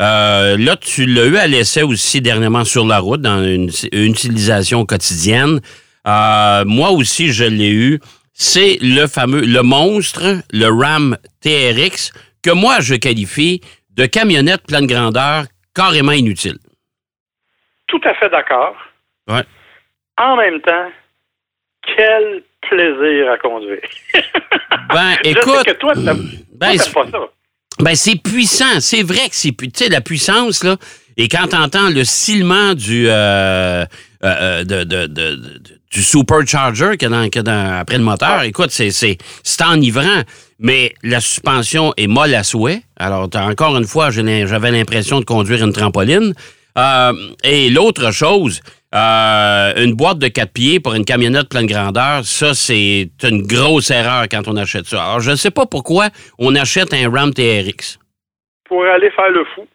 Euh, 0.00 0.56
là, 0.56 0.76
tu 0.76 1.06
l'as 1.06 1.26
eu 1.26 1.36
à 1.38 1.48
l'essai 1.48 1.82
aussi 1.82 2.20
dernièrement 2.20 2.64
sur 2.64 2.86
la 2.86 3.00
route 3.00 3.20
dans 3.20 3.42
une, 3.42 3.68
une 3.90 4.12
utilisation 4.12 4.86
quotidienne. 4.86 5.60
Euh, 6.06 6.64
moi 6.66 6.90
aussi, 6.92 7.32
je 7.32 7.42
l'ai 7.42 7.72
eu. 7.72 7.98
C'est 8.32 8.78
le 8.80 9.08
fameux, 9.08 9.40
le 9.40 9.62
monstre, 9.62 10.22
le 10.52 10.68
Ram 10.68 11.16
TRX, 11.40 12.12
que 12.44 12.52
moi, 12.52 12.76
je 12.78 12.94
qualifie 12.94 13.60
de 13.96 14.06
camionnette 14.06 14.62
pleine 14.68 14.86
grandeur 14.86 15.46
carrément 15.74 16.12
inutile. 16.12 16.58
Tout 17.88 18.00
à 18.04 18.14
fait 18.14 18.28
d'accord. 18.28 18.76
Ouais. 19.26 19.42
En 20.16 20.36
même 20.36 20.60
temps, 20.60 20.92
quel 21.96 22.44
plaisir 22.60 23.32
à 23.32 23.38
conduire. 23.38 23.80
Ben, 24.92 25.10
Je 25.24 25.24
sais 25.24 25.30
écoute, 25.30 25.64
que 25.64 25.72
toi, 25.72 25.94
t'aimes 25.94 26.30
ben, 26.54 26.76
toi, 26.76 26.84
t'aimes 26.84 26.92
pas 26.92 27.10
ça. 27.10 27.18
Ben, 27.80 27.94
c'est 27.94 28.16
puissant. 28.16 28.80
C'est 28.80 29.02
vrai 29.02 29.28
que 29.28 29.34
c'est 29.36 29.52
pu- 29.52 29.70
Tu 29.70 29.84
sais, 29.84 29.90
la 29.90 30.00
puissance, 30.00 30.64
là. 30.64 30.76
Et 31.16 31.28
quand 31.28 31.48
t'entends 31.48 31.88
le 31.90 32.04
silement 32.04 32.74
du, 32.74 33.06
euh, 33.08 33.12
euh, 33.12 33.84
euh, 34.24 34.64
de, 34.64 34.84
de- 34.84 35.06
de- 35.06 35.34
de- 35.36 35.60
du 35.92 36.02
supercharger 36.02 36.96
qu'il 36.98 37.10
y 37.10 37.12
a 37.12 37.16
dans- 37.16 37.24
qu'il 37.24 37.36
y 37.36 37.38
a 37.40 37.42
dans- 37.42 37.78
après 37.80 37.98
le 37.98 38.04
moteur, 38.04 38.42
écoute, 38.42 38.70
c'est, 38.70 38.90
c'est, 38.90 39.18
c'est 39.42 39.62
enivrant. 39.64 40.22
Mais 40.58 40.94
la 41.02 41.20
suspension 41.20 41.92
est 41.96 42.06
molle 42.06 42.34
à 42.34 42.42
souhait. 42.44 42.82
Alors, 42.96 43.28
encore 43.34 43.76
une 43.76 43.86
fois, 43.86 44.10
j'avais 44.10 44.70
l'impression 44.70 45.20
de 45.20 45.24
conduire 45.24 45.64
une 45.64 45.72
trampoline. 45.72 46.34
Euh, 46.78 47.12
et 47.42 47.70
l'autre 47.70 48.12
chose, 48.12 48.60
euh, 48.92 49.72
une 49.76 49.94
boîte 49.94 50.18
de 50.18 50.28
quatre 50.28 50.52
pieds 50.52 50.80
pour 50.80 50.94
une 50.94 51.04
camionnette 51.04 51.48
pleine 51.48 51.66
grandeur, 51.66 52.24
ça, 52.24 52.54
c'est 52.54 53.08
une 53.22 53.46
grosse 53.46 53.90
erreur 53.90 54.24
quand 54.30 54.48
on 54.48 54.56
achète 54.56 54.86
ça. 54.86 55.02
Alors, 55.02 55.20
je 55.20 55.30
ne 55.30 55.36
sais 55.36 55.50
pas 55.50 55.66
pourquoi 55.66 56.08
on 56.38 56.54
achète 56.56 56.92
un 56.92 57.08
Ram 57.08 57.32
TRX. 57.32 57.98
Pour 58.64 58.84
aller 58.84 59.10
faire 59.10 59.30
le 59.30 59.44
fou. 59.54 59.66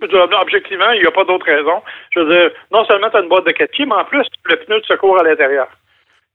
Objectivement, 0.00 0.90
il 0.92 1.00
n'y 1.00 1.06
a 1.06 1.10
pas 1.10 1.24
d'autre 1.24 1.46
raison. 1.46 1.82
Je 2.14 2.20
veux 2.20 2.32
dire, 2.32 2.50
non 2.70 2.84
seulement 2.84 3.10
tu 3.10 3.16
as 3.16 3.20
une 3.20 3.28
boîte 3.28 3.46
de 3.46 3.52
quatre 3.52 3.70
pieds, 3.70 3.86
mais 3.86 3.94
en 3.94 4.04
plus, 4.04 4.26
le 4.44 4.56
pneu 4.56 4.80
de 4.80 4.86
secours 4.86 5.18
à 5.18 5.22
l'intérieur. 5.22 5.68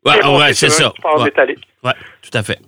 Bon, 0.03 0.39
ouais, 0.39 0.53
c'est 0.53 0.69
ça. 0.69 0.91
ouais, 1.83 1.93
tout 2.23 2.37
à 2.37 2.43
fait. 2.43 2.59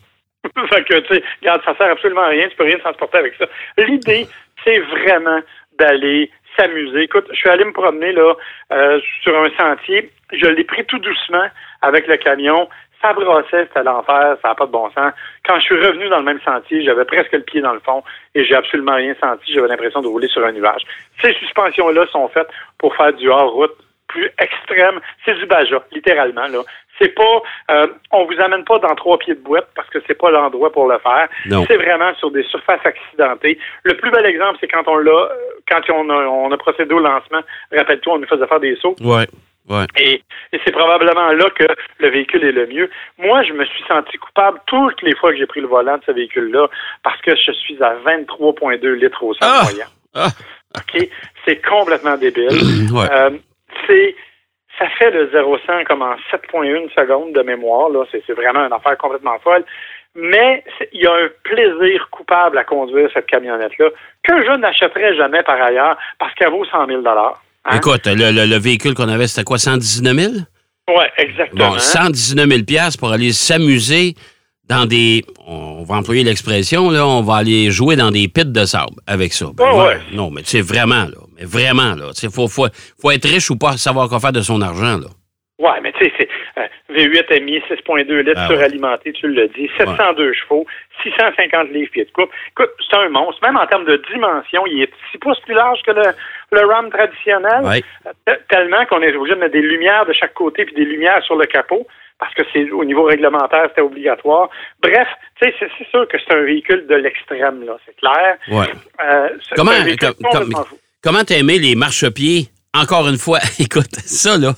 fait 0.69 0.83
que, 0.83 0.99
tu 0.99 1.15
sais, 1.15 1.23
regarde, 1.41 1.61
ça 1.65 1.75
sert 1.77 1.91
absolument 1.91 2.21
à 2.21 2.27
rien, 2.27 2.47
tu 2.49 2.55
peux 2.55 2.65
rien 2.65 2.77
transporter 2.79 3.17
avec 3.17 3.33
ça. 3.39 3.45
L'idée, 3.77 4.27
c'est 4.63 4.79
vraiment 4.79 5.39
d'aller 5.79 6.29
s'amuser. 6.57 7.03
Écoute, 7.03 7.25
je 7.31 7.35
suis 7.35 7.49
allé 7.49 7.65
me 7.65 7.73
promener, 7.73 8.11
là, 8.11 8.33
euh, 8.71 8.99
sur 9.21 9.37
un 9.37 9.49
sentier. 9.57 10.09
Je 10.31 10.47
l'ai 10.47 10.63
pris 10.63 10.85
tout 10.85 10.99
doucement 10.99 11.47
avec 11.81 12.07
le 12.07 12.17
camion. 12.17 12.69
Ça 13.01 13.11
brassait, 13.13 13.65
c'était 13.67 13.83
l'enfer, 13.83 14.37
ça 14.41 14.49
n'a 14.49 14.55
pas 14.55 14.65
de 14.65 14.71
bon 14.71 14.89
sens. 14.91 15.11
Quand 15.45 15.59
je 15.59 15.63
suis 15.65 15.75
revenu 15.75 16.07
dans 16.07 16.19
le 16.19 16.23
même 16.23 16.39
sentier, 16.45 16.85
j'avais 16.85 17.03
presque 17.03 17.33
le 17.33 17.41
pied 17.41 17.59
dans 17.59 17.73
le 17.73 17.81
fond 17.81 18.01
et 18.33 18.45
j'ai 18.45 18.55
absolument 18.55 18.95
rien 18.95 19.13
senti. 19.21 19.53
J'avais 19.53 19.67
l'impression 19.67 20.01
de 20.01 20.07
rouler 20.07 20.29
sur 20.29 20.45
un 20.45 20.53
nuage. 20.53 20.83
Ces 21.21 21.33
suspensions-là 21.33 22.05
sont 22.13 22.29
faites 22.29 22.47
pour 22.77 22.95
faire 22.95 23.11
du 23.11 23.29
hors-route 23.29 23.75
plus 24.07 24.29
extrême. 24.39 25.01
C'est 25.25 25.33
du 25.35 25.45
Baja, 25.45 25.83
littéralement, 25.91 26.47
là. 26.47 26.59
C'est 27.03 27.13
pas, 27.13 27.41
euh, 27.71 27.87
on 28.11 28.23
vous 28.25 28.39
amène 28.39 28.63
pas 28.63 28.79
dans 28.79 28.95
trois 28.95 29.17
pieds 29.17 29.35
de 29.35 29.41
boîte 29.41 29.67
parce 29.75 29.89
que 29.89 29.99
c'est 30.07 30.17
pas 30.17 30.31
l'endroit 30.31 30.71
pour 30.71 30.87
le 30.87 30.97
faire. 30.99 31.27
C'est 31.67 31.75
vraiment 31.75 32.15
sur 32.15 32.31
des 32.31 32.43
surfaces 32.43 32.79
accidentées. 32.85 33.59
Le 33.83 33.95
plus 33.97 34.09
bel 34.09 34.25
exemple, 34.25 34.57
c'est 34.61 34.69
quand 34.69 34.87
on 34.87 34.95
l'a, 34.97 35.29
quand 35.69 35.81
on 35.89 36.09
a, 36.09 36.13
on 36.27 36.49
a 36.51 36.57
procédé 36.57 36.93
au 36.95 36.99
lancement. 36.99 37.41
Rappelle-toi, 37.75 38.13
on 38.13 38.19
nous 38.19 38.27
faisait 38.27 38.47
faire 38.47 38.59
des 38.61 38.77
sauts. 38.77 38.95
Ouais, 39.01 39.27
ouais. 39.69 39.85
Et, 39.99 40.23
et 40.53 40.59
c'est 40.63 40.71
probablement 40.71 41.27
là 41.33 41.49
que 41.49 41.65
le 41.99 42.09
véhicule 42.09 42.45
est 42.45 42.51
le 42.53 42.67
mieux. 42.67 42.89
Moi, 43.17 43.43
je 43.43 43.51
me 43.51 43.65
suis 43.65 43.83
senti 43.87 44.17
coupable 44.17 44.59
toutes 44.67 45.01
les 45.01 45.15
fois 45.17 45.31
que 45.31 45.37
j'ai 45.37 45.45
pris 45.47 45.59
le 45.61 45.67
volant 45.67 45.97
de 45.97 46.03
ce 46.05 46.11
véhicule-là 46.13 46.67
parce 47.03 47.19
que 47.21 47.35
je 47.35 47.51
suis 47.51 47.83
à 47.83 47.95
23,2 48.05 48.93
litres 48.93 49.23
au 49.23 49.33
100 49.33 49.39
Ah! 49.41 49.61
moyen. 49.63 49.85
Ah! 50.15 50.27
OK? 50.77 51.09
C'est 51.45 51.61
complètement 51.67 52.15
débile. 52.17 52.47
Ouais. 52.93 53.07
Euh, 53.11 53.31
c'est 53.87 54.15
ça 54.79 54.85
fait 54.97 55.11
le 55.11 55.27
0-100 55.31 55.83
comme 55.85 56.01
en 56.01 56.15
7,1 56.31 56.89
secondes 56.93 57.33
de 57.33 57.41
mémoire. 57.41 57.89
Là, 57.89 58.05
c'est, 58.11 58.23
c'est 58.25 58.33
vraiment 58.33 58.65
une 58.65 58.73
affaire 58.73 58.97
complètement 58.97 59.37
folle. 59.43 59.63
Mais 60.15 60.63
il 60.91 61.01
y 61.01 61.07
a 61.07 61.11
un 61.11 61.27
plaisir 61.43 62.07
coupable 62.11 62.57
à 62.57 62.63
conduire 62.63 63.09
cette 63.13 63.25
camionnette-là 63.25 63.87
que 64.23 64.45
je 64.45 64.57
n'achèterais 64.59 65.15
jamais 65.15 65.41
par 65.43 65.59
ailleurs 65.61 65.97
parce 66.19 66.33
qu'elle 66.35 66.51
vaut 66.51 66.65
100 66.65 66.85
000 66.87 67.01
hein? 67.07 67.31
Écoute, 67.75 68.05
le, 68.05 68.31
le- 68.31 68.45
le 68.45 68.59
véhicule 68.59 68.93
qu'on 68.93 69.09
avait, 69.09 69.25
c'était 69.27 69.43
quoi, 69.43 69.57
119 69.57 70.13
000? 70.15 70.33
Ouais, 70.95 71.09
exactement. 71.17 71.71
Bon, 71.71 71.79
119 71.79 72.45
000 72.47 72.61
piastres 72.63 72.99
pour 72.99 73.11
aller 73.11 73.31
s'amuser 73.31 74.13
dans 74.69 74.85
des... 74.85 75.23
On 75.47 75.83
va 75.83 75.95
employer 75.95 76.23
l'expression, 76.23 76.89
là, 76.91 77.07
on 77.07 77.21
va 77.21 77.37
aller 77.37 77.71
jouer 77.71 77.95
dans 77.95 78.11
des 78.11 78.27
pits 78.27 78.45
de 78.45 78.65
sable 78.65 78.93
avec 79.07 79.33
ça. 79.33 79.47
Ben, 79.55 79.65
Ah 79.67 79.75
ouais. 79.85 79.97
Non, 80.13 80.29
mais 80.29 80.41
c'est 80.45 80.61
vraiment, 80.61 81.05
là, 81.05 81.17
vraiment, 81.45 81.95
là. 81.95 82.11
Il 82.21 82.29
faut, 82.29 82.47
faut, 82.47 82.67
faut 83.01 83.11
être 83.11 83.27
riche 83.27 83.49
ou 83.51 83.57
pas 83.57 83.73
savoir 83.77 84.09
quoi 84.09 84.19
faire 84.19 84.31
de 84.31 84.41
son 84.41 84.61
argent, 84.61 84.97
là. 84.97 85.07
Ouais, 85.59 85.79
mais 85.81 85.93
tu 85.93 86.03
sais, 86.05 86.11
c'est 86.17 86.27
euh, 86.57 86.67
V8 86.89 87.41
MI, 87.43 87.59
6,2 87.69 88.11
litres 88.17 88.31
Ah 88.35 88.49
ouais. 88.49 88.55
suralimenté, 88.55 89.13
tu 89.13 89.31
l'as 89.31 89.47
dit, 89.47 89.69
702 89.77 90.33
chevaux, 90.33 90.65
650 91.03 91.69
livres 91.69 91.91
pieds 91.91 92.05
de 92.05 92.11
coupe. 92.11 92.31
Écoute, 92.49 92.71
c'est 92.89 92.97
un 92.97 93.07
monstre. 93.09 93.39
Même 93.43 93.55
en 93.55 93.65
termes 93.67 93.85
de 93.85 94.01
dimension, 94.11 94.65
il 94.65 94.81
est 94.81 94.91
6 95.11 95.19
pouces 95.19 95.39
plus 95.41 95.53
large 95.53 95.79
que 95.85 95.91
le, 95.91 96.01
le 96.51 96.65
RAM 96.65 96.89
traditionnel. 96.89 97.61
Ouais. 97.63 97.83
Euh, 98.07 98.11
te- 98.25 98.41
Tellement 98.49 98.83
qu'on 98.87 99.01
est 99.03 99.15
obligé 99.15 99.35
de 99.35 99.39
mettre 99.39 99.53
des 99.53 99.61
lumières 99.61 100.05
de 100.05 100.13
chaque 100.13 100.33
côté 100.33 100.65
puis 100.65 100.73
des 100.75 100.85
lumières 100.85 101.23
sur 101.23 101.35
le 101.35 101.45
capot 101.45 101.85
parce 102.19 102.33
que 102.33 102.43
c'est 102.51 102.69
au 102.71 102.83
niveau 102.83 103.03
réglementaire, 103.03 103.65
c'était 103.69 103.81
obligatoire. 103.81 104.49
Bref, 104.81 105.07
tu 105.41 105.47
sais, 105.49 105.55
c'est 105.59 105.87
sûr 105.89 106.07
que 106.07 106.17
c'est 106.17 106.33
un 106.35 106.41
véhicule 106.41 106.87
de 106.87 106.95
l'extrême, 106.95 107.63
là, 107.65 107.77
c'est 107.85 107.95
clair. 107.97 108.37
Ouais. 108.49 108.67
Euh, 109.03 109.29
Comment, 109.55 109.71
un 109.71 109.83
véhicule 109.83 110.13
com- 110.13 110.29
com-. 110.31 110.63
Comment 111.03 111.23
t'as 111.23 111.37
aimé 111.37 111.59
les 111.59 111.75
marchepieds? 111.75 112.49
Encore 112.73 113.07
une 113.07 113.19
fois, 113.19 113.39
écoute, 113.59 113.95
ça, 114.05 114.37
là. 114.37 114.55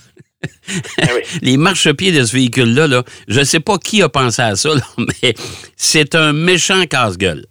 Ah 1.01 1.07
oui. 1.15 1.21
Les 1.41 1.57
marchepieds 1.57 2.11
de 2.11 2.23
ce 2.23 2.33
véhicule-là, 2.33 2.87
là, 2.87 3.03
je 3.27 3.39
ne 3.39 3.43
sais 3.43 3.59
pas 3.59 3.77
qui 3.79 4.03
a 4.03 4.09
pensé 4.09 4.43
à 4.43 4.55
ça, 4.55 4.69
là, 4.69 4.83
mais 4.97 5.33
c'est 5.75 6.13
un 6.15 6.33
méchant 6.33 6.85
casse-gueule. 6.85 7.45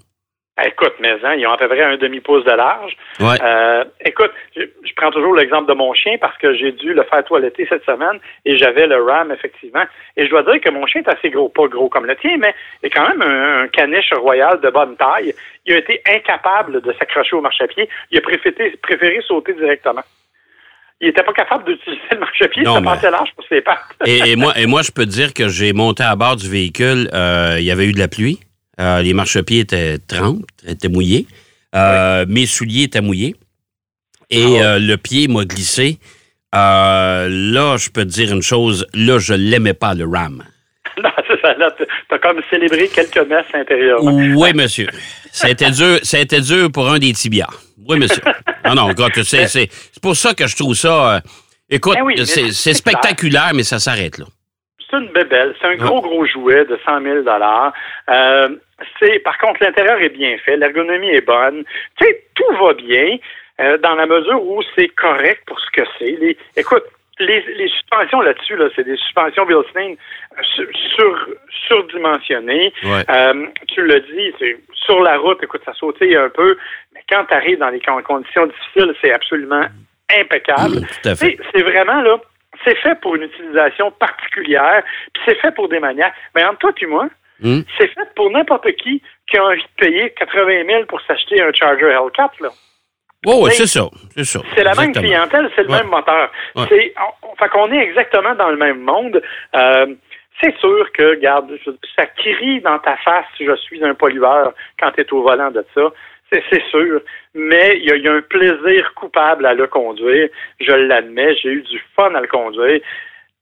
Ah, 0.57 0.69
Écoute, 0.69 0.95
mais 1.01 1.11
hein, 1.25 1.35
ils 1.37 1.45
ont 1.49 1.53
à 1.53 1.57
peu 1.57 1.67
près 1.67 1.83
un 1.83 1.97
demi-pouce 1.97 2.45
de 2.45 2.53
large. 2.53 2.97
Ouais. 3.19 3.37
Euh, 3.43 3.85
écoute, 4.05 4.31
je, 4.55 4.63
je 4.63 4.93
prends 4.97 5.11
toujours 5.11 5.35
l'exemple 5.35 5.69
de 5.69 5.75
mon 5.75 5.93
chien 5.95 6.17
parce 6.21 6.37
que 6.39 6.55
j'ai 6.55 6.71
dû 6.71 6.95
le 6.95 7.03
faire 7.03 7.25
toiletter 7.25 7.67
cette 7.69 7.85
semaine 7.85 8.21
et 8.45 8.57
j'avais 8.57 8.87
le 8.87 9.03
RAM, 9.03 9.33
effectivement. 9.33 9.83
Et 10.17 10.27
je 10.27 10.31
dois 10.31 10.45
dire 10.45 10.61
que 10.61 10.71
mon 10.71 10.87
chien 10.87 11.03
est 11.03 11.09
assez 11.09 11.31
gros, 11.31 11.49
pas 11.49 11.67
gros 11.67 11.89
comme 11.89 12.07
le 12.07 12.15
tien, 12.15 12.37
mais 12.39 12.55
est 12.85 12.91
quand 12.91 13.09
même 13.09 13.23
un, 13.23 13.63
un 13.63 13.69
caniche 13.69 14.13
royal 14.13 14.61
de 14.61 14.71
bonne 14.71 14.97
taille. 14.97 15.35
Il 15.67 15.75
a 15.75 15.79
été 15.79 16.01
incapable 16.09 16.81
de 16.83 16.93
s'accrocher 16.93 17.35
au 17.35 17.41
marchepied. 17.41 17.89
Il 18.13 18.19
a 18.19 18.21
préféré, 18.21 18.79
préféré 18.81 19.21
sauter 19.27 19.55
directement. 19.55 20.03
Il 21.01 21.09
n'était 21.09 21.25
pas 21.25 21.33
capable 21.33 21.65
d'utiliser 21.65 22.01
le 22.13 22.21
marchepied, 22.21 22.65
ça 22.65 22.81
passait 22.81 23.11
large 23.11 23.31
pour 23.35 23.45
ses 23.49 23.61
pattes. 23.61 23.81
Et, 24.07 24.31
et 24.31 24.37
moi, 24.37 24.53
et 24.57 24.67
moi, 24.67 24.83
je 24.83 24.93
peux 24.93 25.05
te 25.05 25.11
dire 25.11 25.35
que 25.35 25.49
j'ai 25.49 25.73
monté 25.73 26.05
à 26.05 26.15
bord 26.15 26.37
du 26.37 26.49
véhicule, 26.49 27.11
euh, 27.13 27.57
il 27.59 27.65
y 27.65 27.73
avait 27.73 27.87
eu 27.87 27.93
de 27.93 27.99
la 27.99 28.09
pluie. 28.09 28.39
Euh, 28.81 29.03
les 29.03 29.15
marchepieds 29.15 29.61
étaient 29.61 29.99
trempes, 29.99 30.45
étaient 30.67 30.89
mouillés. 30.89 31.27
Euh, 31.75 32.25
Mes 32.29 32.47
souliers 32.47 32.85
étaient 32.85 33.01
mouillés. 33.01 33.35
Et 34.31 34.59
Ah 34.61 34.65
euh, 34.75 34.79
le 34.79 34.97
pied 34.97 35.29
m'a 35.29 35.45
glissé. 35.45 35.99
Là, 36.53 37.77
je 37.77 37.91
peux 37.91 38.05
te 38.05 38.11
dire 38.11 38.33
une 38.33 38.43
chose. 38.43 38.87
Là, 38.95 39.19
je 39.19 39.35
l'aimais 39.35 39.75
pas, 39.75 39.95
le 39.95 40.07
RAM. 40.07 40.43
Non, 41.03 41.11
c'est 41.27 41.41
ça. 41.41 41.55
Là, 41.55 41.75
t'as 42.09 42.19
comme 42.19 42.41
célébré 42.49 42.87
quelques 42.89 43.29
messes 43.29 43.47
intérieurement. 43.53 44.13
Oui, 44.13 44.53
monsieur. 44.55 44.87
Ça 45.33 45.49
a 45.49 45.51
été 45.51 45.69
dur, 45.71 45.99
ça 46.05 46.19
a 46.19 46.21
été 46.21 46.41
dur 46.41 46.71
pour 46.71 46.89
un 46.89 47.01
des 47.01 47.13
tibias. 47.13 47.49
Oui, 47.89 47.99
monsieur. 47.99 48.23
Non, 48.67 48.75
non, 48.75 48.95
c'est 49.25 49.47
c'est 49.47 49.69
pour 50.01 50.17
ça 50.17 50.33
que 50.33 50.47
je 50.47 50.57
trouve 50.57 50.75
ça. 50.75 51.21
écoute, 51.69 51.97
Ben 51.97 52.03
oui, 52.03 52.15
c'est 52.27 52.73
spectaculaire, 52.73 53.51
mais 53.55 53.63
ça 53.63 53.79
s'arrête 53.79 54.17
là. 54.17 54.25
C'est 54.99 55.05
une 55.07 55.13
bébelle. 55.13 55.55
C'est 55.61 55.67
un 55.67 55.77
gros, 55.77 56.01
gros 56.01 56.25
jouet 56.27 56.65
de 56.65 56.79
100 56.85 57.01
000 57.03 57.17
euh, 58.11 58.49
c'est, 59.01 59.19
Par 59.21 59.39
contre, 59.39 59.63
l'intérieur 59.63 60.01
est 60.01 60.09
bien 60.11 60.37
fait. 60.39 60.57
L'ergonomie 60.57 61.09
est 61.11 61.25
bonne. 61.27 61.65
Tu 61.99 62.05
sais, 62.07 62.25
tout 62.35 62.53
va 62.65 62.75
bien 62.75 63.19
euh, 63.61 63.79
dans 63.79 63.95
la 63.95 64.07
mesure 64.07 64.43
où 64.45 64.63
c'est 64.77 64.89
correct 64.89 65.43
pour 65.47 65.59
ce 65.61 65.71
que 65.71 65.83
c'est. 65.99 66.11
Les, 66.21 66.37
écoute, 66.57 66.85
les, 67.21 67.41
les 67.57 67.69
suspensions 67.69 68.21
là-dessus, 68.21 68.57
là, 68.57 68.67
c'est 68.75 68.85
des 68.85 68.97
suspensions 68.97 69.47
Bilstein 69.47 69.93
euh, 69.93 70.43
sur, 70.43 70.67
sur- 70.97 71.29
surdimensionnées. 71.69 72.73
Ouais. 72.83 73.05
Euh, 73.09 73.47
tu 73.69 73.87
l'as 73.87 74.01
dit, 74.01 74.33
c'est 74.39 74.57
sur 74.75 75.01
la 75.03 75.17
route, 75.19 75.43
écoute, 75.43 75.63
ça 75.65 75.73
sautille 75.75 76.17
un 76.17 76.29
peu, 76.29 76.57
mais 76.95 77.01
quand 77.09 77.25
tu 77.27 77.35
arrives 77.35 77.59
dans 77.59 77.71
con- 77.85 78.03
conditions 78.03 78.47
difficiles, 78.47 78.95
c'est 79.01 79.13
absolument 79.13 79.65
impeccable. 80.19 80.81
C'est 81.55 81.63
vraiment 81.63 82.03
là, 82.03 82.19
c'est 82.65 82.77
fait 82.77 82.99
pour 83.01 83.15
une 83.17 83.23
utilisation 83.23 83.91
particulière, 83.93 84.83
puis 85.13 85.23
c'est 85.27 85.37
fait 85.41 85.53
pour 85.55 85.69
des 85.69 85.81
manières. 85.81 86.13
Mais 86.35 86.45
entre 86.45 86.59
toi 86.59 86.73
et 86.81 86.87
moi, 86.87 87.09
Hmm? 87.41 87.63
c'est 87.77 87.89
fait 87.89 88.15
pour 88.15 88.31
n'importe 88.31 88.71
qui 88.77 89.03
qui 89.29 89.37
a 89.37 89.45
envie 89.45 89.61
de 89.61 89.69
payer 89.85 90.11
80 90.11 90.65
000 90.69 90.85
pour 90.87 91.01
s'acheter 91.03 91.43
un 91.43 91.53
Charger 91.53 91.87
Hellcat. 91.91 92.31
Là. 92.41 92.49
Oh, 93.27 93.43
Mais- 93.47 93.51
c'est 93.51 93.67
ça. 93.67 93.89
C'est 94.15 94.25
ça. 94.25 94.41
C'est 94.55 94.63
la 94.63 94.75
même 94.75 94.93
clientèle, 94.93 95.51
c'est 95.57 95.65
le 95.65 95.69
Ouais. 95.71 95.79
même 95.79 95.89
moteur. 95.89 96.31
Ouais. 96.55 96.65
C'est, 96.69 96.95
on, 97.23 97.35
fait 97.35 97.49
qu'on 97.49 97.73
est 97.73 97.79
exactement 97.83 98.35
dans 98.37 98.51
le 98.51 98.57
même 98.57 98.79
monde. 98.81 99.21
Euh, 99.57 99.87
c'est 100.41 100.57
sûr 100.59 100.93
que, 100.93 101.11
regarde, 101.17 101.51
je- 101.67 101.71
ça 101.97 102.07
crie 102.07 102.61
dans 102.61 102.79
ta 102.79 102.97
face 102.99 103.27
si 103.37 103.45
je 103.47 103.57
suis 103.57 103.83
un 103.85 103.95
pollueur 103.95 104.53
quand 104.79 104.93
tu 104.93 105.01
es 105.01 105.13
au 105.13 105.23
volant 105.23 105.51
de 105.51 105.65
ça. 105.75 105.91
C'est, 106.51 106.63
sûr. 106.71 107.01
Mais 107.35 107.77
il 107.79 107.85
y, 107.85 107.93
a- 107.93 107.97
il 107.97 108.03
y 108.05 108.09
a 108.09 108.13
un 108.15 108.23
plaisir 108.23 108.93
coupable 108.95 109.47
à 109.47 109.55
le 109.55 109.67
conduire. 109.67 110.29
Je 110.61 110.73
l'admets. 110.73 111.35
J'ai 111.37 111.51
eu 111.51 111.63
du 111.63 111.81
fun 111.97 112.15
à 112.15 112.21
le 112.21 112.27
conduire. 112.29 112.81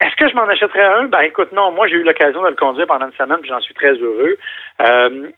Est-ce 0.01 0.17
que 0.17 0.29
je 0.29 0.35
m'en 0.35 0.49
achèterais 0.49 0.83
un? 0.85 1.05
Ben 1.05 1.21
écoute, 1.21 1.53
non. 1.53 1.71
Moi, 1.73 1.87
j'ai 1.89 1.95
eu 1.97 2.03
l'occasion 2.03 2.43
de 2.43 2.49
le 2.49 2.55
conduire 2.57 2.87
pendant 2.89 3.07
une 3.07 3.13
semaine, 3.13 3.39
j'en 3.45 3.61
suis 3.61 3.75
très 3.75 3.93
heureux. 3.93 4.37
Euh, 4.81 5.29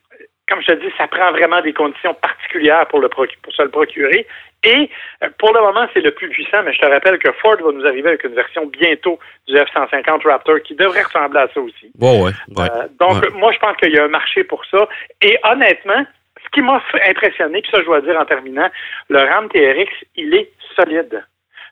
comme 0.49 0.61
je 0.61 0.67
te 0.69 0.73
dis, 0.75 0.93
ça 0.99 1.07
prend 1.07 1.31
vraiment 1.33 1.61
des 1.63 1.73
conditions 1.73 2.15
particulières 2.15 2.87
pour, 2.89 3.01
le 3.01 3.09
pour 3.09 3.27
se 3.27 3.63
le 3.63 3.71
procurer. 3.71 4.27
Et 4.63 4.89
euh, 5.23 5.29
pour 5.39 5.53
le 5.55 5.61
moment, 5.61 5.87
c'est 5.93 6.01
le 6.01 6.11
plus 6.13 6.29
puissant, 6.31 6.63
mais 6.65 6.73
je 6.73 6.81
te 6.81 6.87
rappelle 6.87 7.19
que 7.19 7.31
Ford 7.33 7.57
va 7.63 7.73
nous 7.73 7.85
arriver 7.87 8.09
avec 8.09 8.25
une 8.25 8.35
version 8.35 8.65
bientôt 8.67 9.19
du 9.47 9.55
F-150 9.55 10.27
Raptor 10.27 10.61
qui 10.63 10.75
devrait 10.75 11.03
ressembler 11.03 11.41
à 11.41 11.49
ça 11.53 11.61
aussi. 11.61 11.91
Ouais, 12.01 12.23
ouais, 12.23 12.31
ouais. 12.57 12.69
Euh, 12.75 12.87
donc, 12.99 13.23
Ouais. 13.23 13.31
moi, 13.35 13.53
je 13.53 13.59
pense 13.59 13.77
qu'il 13.77 13.93
y 13.93 13.99
a 13.99 14.05
un 14.05 14.09
marché 14.09 14.45
pour 14.45 14.65
ça. 14.67 14.89
Et 15.21 15.39
honnêtement, 15.45 16.07
qui 16.55 16.63
m'a 16.63 16.83
impressionné, 17.09 17.61
puis 17.61 17.71
ça, 17.71 17.81
je 17.81 17.87
dois 17.87 18.01
dire 18.01 18.19
en 18.19 18.25
terminant, 18.25 18.69
le 19.09 19.19
RAM 19.19 19.49
TRX, 19.49 19.91
il 20.17 20.35
est 20.35 20.51
solide. 20.77 21.25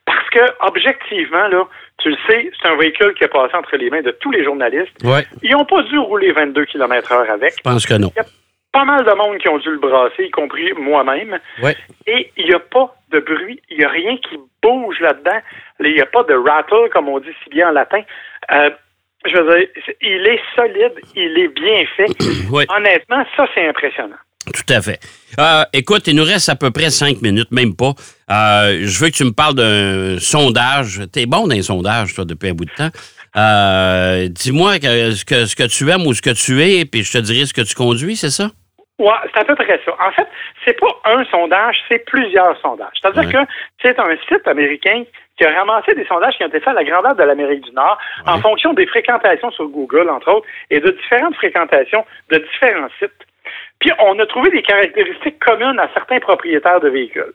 Parce 0.05 0.29
que, 0.31 0.41
objectivement, 0.67 1.47
là, 1.49 1.65
tu 1.99 2.11
le 2.11 2.17
sais, 2.29 2.51
c'est 2.61 2.69
un 2.69 2.77
véhicule 2.77 3.15
qui 3.15 3.23
est 3.25 3.29
passé 3.29 3.55
entre 3.55 3.77
les 3.77 3.89
mains 3.89 4.03
de 4.03 4.11
tous 4.11 4.33
les 4.33 4.43
journalistes. 4.45 4.93
Ouais, 5.05 5.25
Ils 5.43 5.53
n'ont 5.53 5.65
pas 5.65 5.83
dû 5.85 5.97
rouler 5.99 6.33
22 6.33 6.65
km 6.65 7.13
heure 7.13 7.31
avec. 7.31 7.53
je 7.57 7.63
pense 7.63 7.87
que 7.87 7.95
non. 7.95 8.11
Pas 8.73 8.85
mal 8.85 9.05
de 9.05 9.13
monde 9.15 9.39
qui 9.39 9.49
ont 9.49 9.59
dû 9.59 9.71
le 9.71 9.79
brasser, 9.79 10.25
y 10.25 10.31
compris 10.31 10.73
moi-même. 10.73 11.39
Ouais. 11.63 11.77
Et 12.07 12.33
il 12.37 12.47
n'y 12.47 12.55
a 12.55 12.59
pas 12.59 12.95
de 13.11 13.21
bruit, 13.21 13.61
il 13.71 13.79
n'y 13.79 13.85
a 13.85 13.89
rien 13.91 14.17
qui 14.17 14.39
bouge 14.63 14.99
là-dedans. 15.01 15.39
Il 15.81 15.93
n'y 15.93 16.01
a 16.01 16.07
pas 16.07 16.23
de 16.25 16.35
rattle, 16.35 16.89
comme 16.91 17.09
on 17.09 17.21
dit 17.21 17.35
si 17.45 17.51
bien 17.51 17.69
en 17.69 17.73
latin. 17.73 18.01
Euh, 18.51 18.71
je 19.27 19.37
veux 19.37 19.57
dire, 19.59 19.69
il 20.01 20.27
est 20.27 20.41
solide, 20.57 20.95
il 21.15 21.39
est 21.39 21.49
bien 21.49 21.85
fait. 21.97 22.07
Ouais. 22.51 22.67
Honnêtement, 22.69 23.25
ça, 23.37 23.47
c'est 23.55 23.67
impressionnant. 23.67 24.17
Tout 24.47 24.73
à 24.75 24.81
fait. 24.83 24.99
Euh, 25.39 25.63
écoute, 25.73 26.07
il 26.09 26.17
nous 26.17 26.25
reste 26.25 26.49
à 26.49 26.57
peu 26.57 26.71
près 26.71 26.91
cinq 26.91 27.23
minutes, 27.23 27.51
même 27.53 27.75
pas. 27.77 27.93
Euh, 28.31 28.81
je 28.83 28.99
veux 29.05 29.11
que 29.11 29.15
tu 29.17 29.25
me 29.25 29.31
parles 29.33 29.55
d'un 29.55 30.19
sondage. 30.19 31.01
T'es 31.13 31.27
bon 31.27 31.47
dans 31.47 31.55
les 31.55 31.63
sondages, 31.63 32.15
toi, 32.15 32.25
depuis 32.25 32.49
un 32.51 32.55
bout 32.55 32.65
de 32.65 32.71
temps. 32.75 32.91
Euh, 33.37 34.29
Dis-moi 34.29 34.79
que- 34.79 35.13
ce 35.13 35.25
que, 35.25 35.47
ce 35.47 35.57
que 35.57 35.67
tu 35.69 35.89
aimes 35.91 36.07
ou 36.07 36.13
ce 36.15 36.23
que 36.23 36.31
tu 36.31 36.63
es, 36.63 36.85
puis 36.85 37.03
je 37.03 37.13
te 37.13 37.19
dirai 37.19 37.47
ce 37.47 37.55
que 37.55 37.63
tu 37.63 37.75
conduis, 37.75 38.17
c'est 38.17 38.31
ça? 38.31 38.51
Ouais, 38.99 39.09
c'est 39.33 39.41
à 39.41 39.45
peu 39.45 39.55
près 39.55 39.81
ça. 39.85 39.93
En 40.07 40.13
fait, 40.13 40.27
c'est 40.65 40.79
pas 40.79 40.93
un 41.07 41.25
sondage, 41.31 41.77
c'est 41.89 42.05
plusieurs 42.05 42.61
sondages. 42.61 42.93
C'est-à-dire 43.01 43.25
Ouais. 43.25 43.33
que 43.47 43.51
c'est 43.81 43.99
un 43.99 44.15
site 44.29 44.47
américain 44.47 45.05
qui 45.39 45.45
a 45.45 45.51
ramassé 45.59 45.95
des 45.95 46.05
sondages 46.07 46.35
qui 46.37 46.45
ont 46.45 46.49
été 46.49 46.59
faits 46.61 46.69
à 46.69 46.73
la 46.75 46.85
grandeur 46.85 47.15
de 47.17 47.23
l'Amérique 47.23 47.63
du 47.65 47.73
Nord 47.73 47.99
en 48.27 48.39
fonction 48.41 48.75
des 48.75 48.87
fréquentations 48.87 49.51
sur 49.53 49.67
Google, 49.69 50.09
entre 50.11 50.31
autres, 50.31 50.47
et 50.71 50.79
de 50.79 50.91
différentes 50.91 51.35
fréquentations 51.37 52.05
de 52.31 52.39
différents 52.39 52.89
sites. 52.99 53.11
Puis 53.83 53.91
on 53.99 54.17
a 54.21 54.27
trouvé 54.27 54.49
des 54.51 54.63
caractéristiques 54.63 55.41
communes 55.41 55.79
à 55.81 55.93
certains 55.93 56.21
propriétaires 56.21 56.79
de 56.81 56.89
véhicules. 56.89 57.33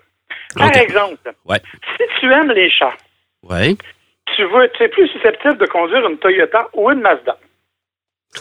Par 0.55 0.73
exemple, 0.77 1.33
Ouais. 1.45 1.59
si 1.97 2.03
tu 2.21 2.31
aimes 2.31 2.51
les 2.51 2.71
chats, 2.71 2.95
Ouais. 3.43 3.75
tu 4.33 4.43
veux, 4.45 4.69
tu 4.77 4.83
es 4.83 4.87
plus 4.87 5.09
susceptible 5.09 5.57
de 5.57 5.65
conduire 5.65 6.07
une 6.07 6.17
Toyota 6.17 6.69
ou 6.73 6.89
une 6.89 7.01
Mazda. 7.01 7.37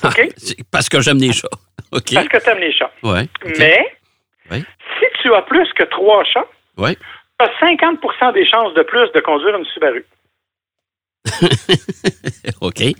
OK? 0.04 0.28
C'est 0.36 0.56
Parce 0.70 0.88
que 0.88 1.00
j'aime 1.00 1.18
les 1.18 1.32
chats. 1.32 1.48
OK. 1.92 2.14
Parce 2.14 2.28
que 2.28 2.38
tu 2.38 2.48
aimes 2.48 2.58
les 2.60 2.72
chats. 2.72 2.92
Ouais. 3.02 3.24
Mais, 3.58 3.86
si 4.52 5.06
tu 5.20 5.34
as 5.34 5.42
plus 5.42 5.68
que 5.72 5.82
trois 5.84 6.22
chats, 6.24 6.46
Ouais. 6.78 6.94
tu 6.94 7.44
as 7.44 7.50
50% 7.58 8.30
des 8.34 8.46
chances 8.48 8.72
de 8.74 8.82
plus 8.84 9.10
de 9.12 9.20
conduire 9.20 9.56
une 9.56 9.64
Subaru. 9.64 10.06
OK. 12.60 12.82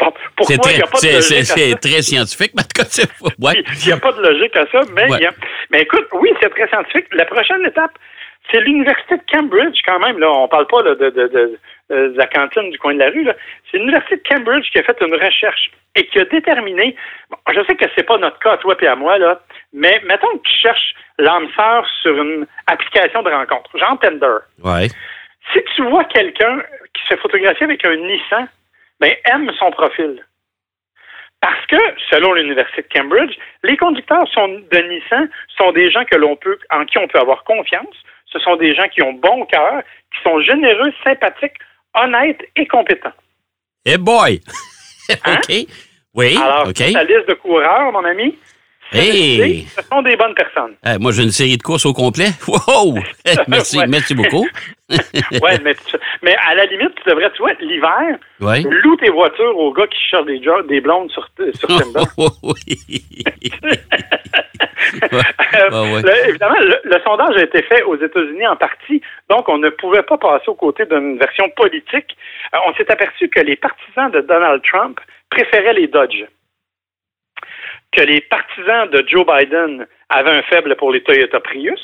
Bon, 0.00 0.12
pourquoi 0.36 0.46
C'est 0.46 0.54
il 0.54 0.60
très, 0.60 0.74
n'y 0.76 0.82
a 0.82 0.86
pas 0.86 0.98
de 1.00 1.06
logique 1.06 1.40
à 1.40 1.44
c'est 1.44 1.74
très 1.80 2.02
scientifique, 2.02 2.52
mais 2.56 2.62
en 2.62 2.68
tout 2.72 2.82
cas, 2.82 3.04
ouais. 3.38 3.62
Il 3.82 3.86
n'y 3.86 3.92
a 3.92 3.96
pas 3.98 4.12
de 4.12 4.22
logique 4.22 4.56
à 4.56 4.66
ça, 4.72 4.80
mais 4.94 5.10
Ouais. 5.10 5.18
il 5.20 5.22
y 5.22 5.26
a... 5.26 5.32
Mais 5.70 5.82
écoute, 5.82 6.06
oui, 6.12 6.30
c'est 6.40 6.48
très 6.50 6.68
scientifique. 6.68 7.06
La 7.12 7.26
prochaine 7.26 7.64
étape, 7.66 7.92
c'est 8.50 8.60
l'Université 8.60 9.16
de 9.16 9.22
Cambridge, 9.30 9.78
quand 9.86 9.98
même. 10.00 10.18
Là, 10.18 10.30
on 10.30 10.48
parle 10.48 10.66
pas 10.66 10.82
là, 10.82 10.94
de, 10.94 11.10
de, 11.10 11.28
de- 11.28 11.58
de 11.90 12.14
la 12.16 12.26
cantine 12.28 12.70
du 12.70 12.78
coin 12.78 12.94
de 12.94 13.00
la 13.00 13.10
rue. 13.10 13.26
C'est 13.70 13.78
l'Université 13.78 14.16
de 14.16 14.22
Cambridge 14.28 14.70
qui 14.70 14.78
a 14.78 14.82
fait 14.84 14.96
une 15.00 15.14
recherche 15.14 15.70
et 15.96 16.06
qui 16.06 16.18
a 16.20 16.24
déterminé. 16.24 16.94
bon, 17.30 17.36
je 17.52 17.64
sais 17.66 17.74
que 17.74 17.84
c'est 17.96 18.06
pas 18.06 18.16
notre 18.18 18.38
cas, 18.38 18.52
à 18.52 18.56
toi 18.58 18.76
et 18.80 18.86
à 18.86 18.94
moi, 18.94 19.18
là, 19.18 19.40
mais 19.72 20.00
mettons 20.06 20.28
que 20.38 20.42
tu 20.48 20.54
cherches 20.62 20.94
l'âme 21.18 21.48
sœur 21.56 21.84
sur 22.02 22.16
une 22.22 22.46
application 22.68 23.22
de 23.22 23.30
rencontre, 23.30 23.76
genre 23.76 23.98
Tinder. 24.00 24.36
Ouais. 24.62 24.86
Si 25.52 25.60
tu 25.74 25.82
vois 25.82 26.04
quelqu'un 26.04 26.62
qui 26.94 27.02
se 27.08 27.16
photographier 27.20 27.64
avec 27.64 27.84
un 27.84 27.96
Nissan, 27.96 28.48
ben 29.00 29.14
aime 29.24 29.50
son 29.58 29.70
profil. 29.70 30.24
Parce 31.40 31.64
que, 31.66 31.78
selon 32.10 32.34
l'Université 32.34 32.82
de 32.82 32.88
Cambridge, 32.92 33.34
les 33.62 33.76
conducteurs 33.76 34.28
sont, 34.32 34.48
de 34.48 34.78
Nissan 34.78 35.28
sont 35.56 35.72
des 35.72 35.90
gens 35.90 36.04
que 36.04 36.16
l'on 36.16 36.36
peut, 36.36 36.58
en 36.70 36.84
qui 36.84 36.98
on 36.98 37.08
peut 37.08 37.18
avoir 37.18 37.44
confiance. 37.44 37.96
Ce 38.26 38.38
sont 38.38 38.56
des 38.56 38.74
gens 38.74 38.88
qui 38.88 39.02
ont 39.02 39.14
bon 39.14 39.46
cœur, 39.46 39.82
qui 40.12 40.22
sont 40.22 40.40
généreux, 40.42 40.92
sympathiques, 41.02 41.56
honnêtes 41.94 42.42
et 42.56 42.66
compétents. 42.66 43.12
Hey 43.86 43.96
boy! 43.96 44.40
OK. 45.10 45.66
Oui, 46.14 46.36
Hein? 46.36 46.42
Alors, 46.42 46.72
ta 46.72 47.04
liste 47.04 47.28
de 47.28 47.34
coureurs, 47.34 47.92
mon 47.92 48.04
ami, 48.04 48.36
Hey! 48.92 49.66
ce 49.76 49.82
sont 49.88 50.02
des 50.02 50.16
bonnes 50.16 50.34
personnes. 50.34 50.74
Moi, 51.00 51.12
j'ai 51.12 51.22
une 51.22 51.30
série 51.30 51.56
de 51.56 51.62
courses 51.62 51.86
au 51.86 51.92
complet. 51.92 52.28
Wow! 52.48 52.98
Merci, 53.48 53.78
Ouais. 53.78 53.86
merci 53.86 54.14
beaucoup. 54.14 54.46
Ouais, 54.90 55.56
mais, 56.22 56.36
à 56.48 56.54
la 56.56 56.64
limite, 56.66 56.90
tu 56.96 57.08
devrais, 57.08 57.30
tu 57.32 57.38
vois, 57.42 57.52
l'hiver, 57.60 58.18
Oui. 58.40 58.64
loue 58.82 58.96
tes 58.96 59.08
voitures 59.10 59.56
aux 59.56 59.72
gars 59.72 59.86
qui 59.86 59.98
cherchent 60.10 60.24
des, 60.26 60.40
des 60.68 60.80
blondes 60.80 61.08
sur, 61.12 61.24
sur 61.54 61.68
Tinder. 61.68 62.04
oui. 62.42 63.04
Ouais, 65.12 65.92
ouais. 65.92 66.02
Le- 66.02 66.28
évidemment, 66.30 66.58
le, 66.58 66.76
le 66.82 67.00
sondage 67.04 67.36
a 67.36 67.42
été 67.44 67.62
fait 67.62 67.82
aux 67.84 67.96
États-Unis 67.96 68.46
en 68.48 68.56
partie, 68.56 69.00
donc 69.28 69.48
on 69.48 69.58
ne 69.58 69.68
pouvait 69.70 70.02
pas 70.02 70.18
passer 70.18 70.48
aux 70.48 70.54
côtés 70.54 70.86
d'une 70.86 71.18
version 71.18 71.48
politique. 71.50 72.16
Euh, 72.54 72.58
on 72.66 72.74
s'est 72.74 72.90
aperçu 72.90 73.28
que 73.28 73.40
les 73.40 73.56
partisans 73.56 74.10
de 74.10 74.20
Donald 74.22 74.60
Trump 74.70 74.98
préféraient 75.30 75.74
les 75.74 75.86
Dodge, 75.86 76.24
que 77.92 78.02
les 78.02 78.20
partisans 78.22 78.88
de 78.90 79.04
Joe 79.08 79.24
Biden 79.26 79.86
avaient 80.08 80.30
un 80.38 80.42
faible 80.42 80.76
pour 80.76 80.92
les 80.92 81.02
Toyota 81.02 81.40
Prius, 81.40 81.80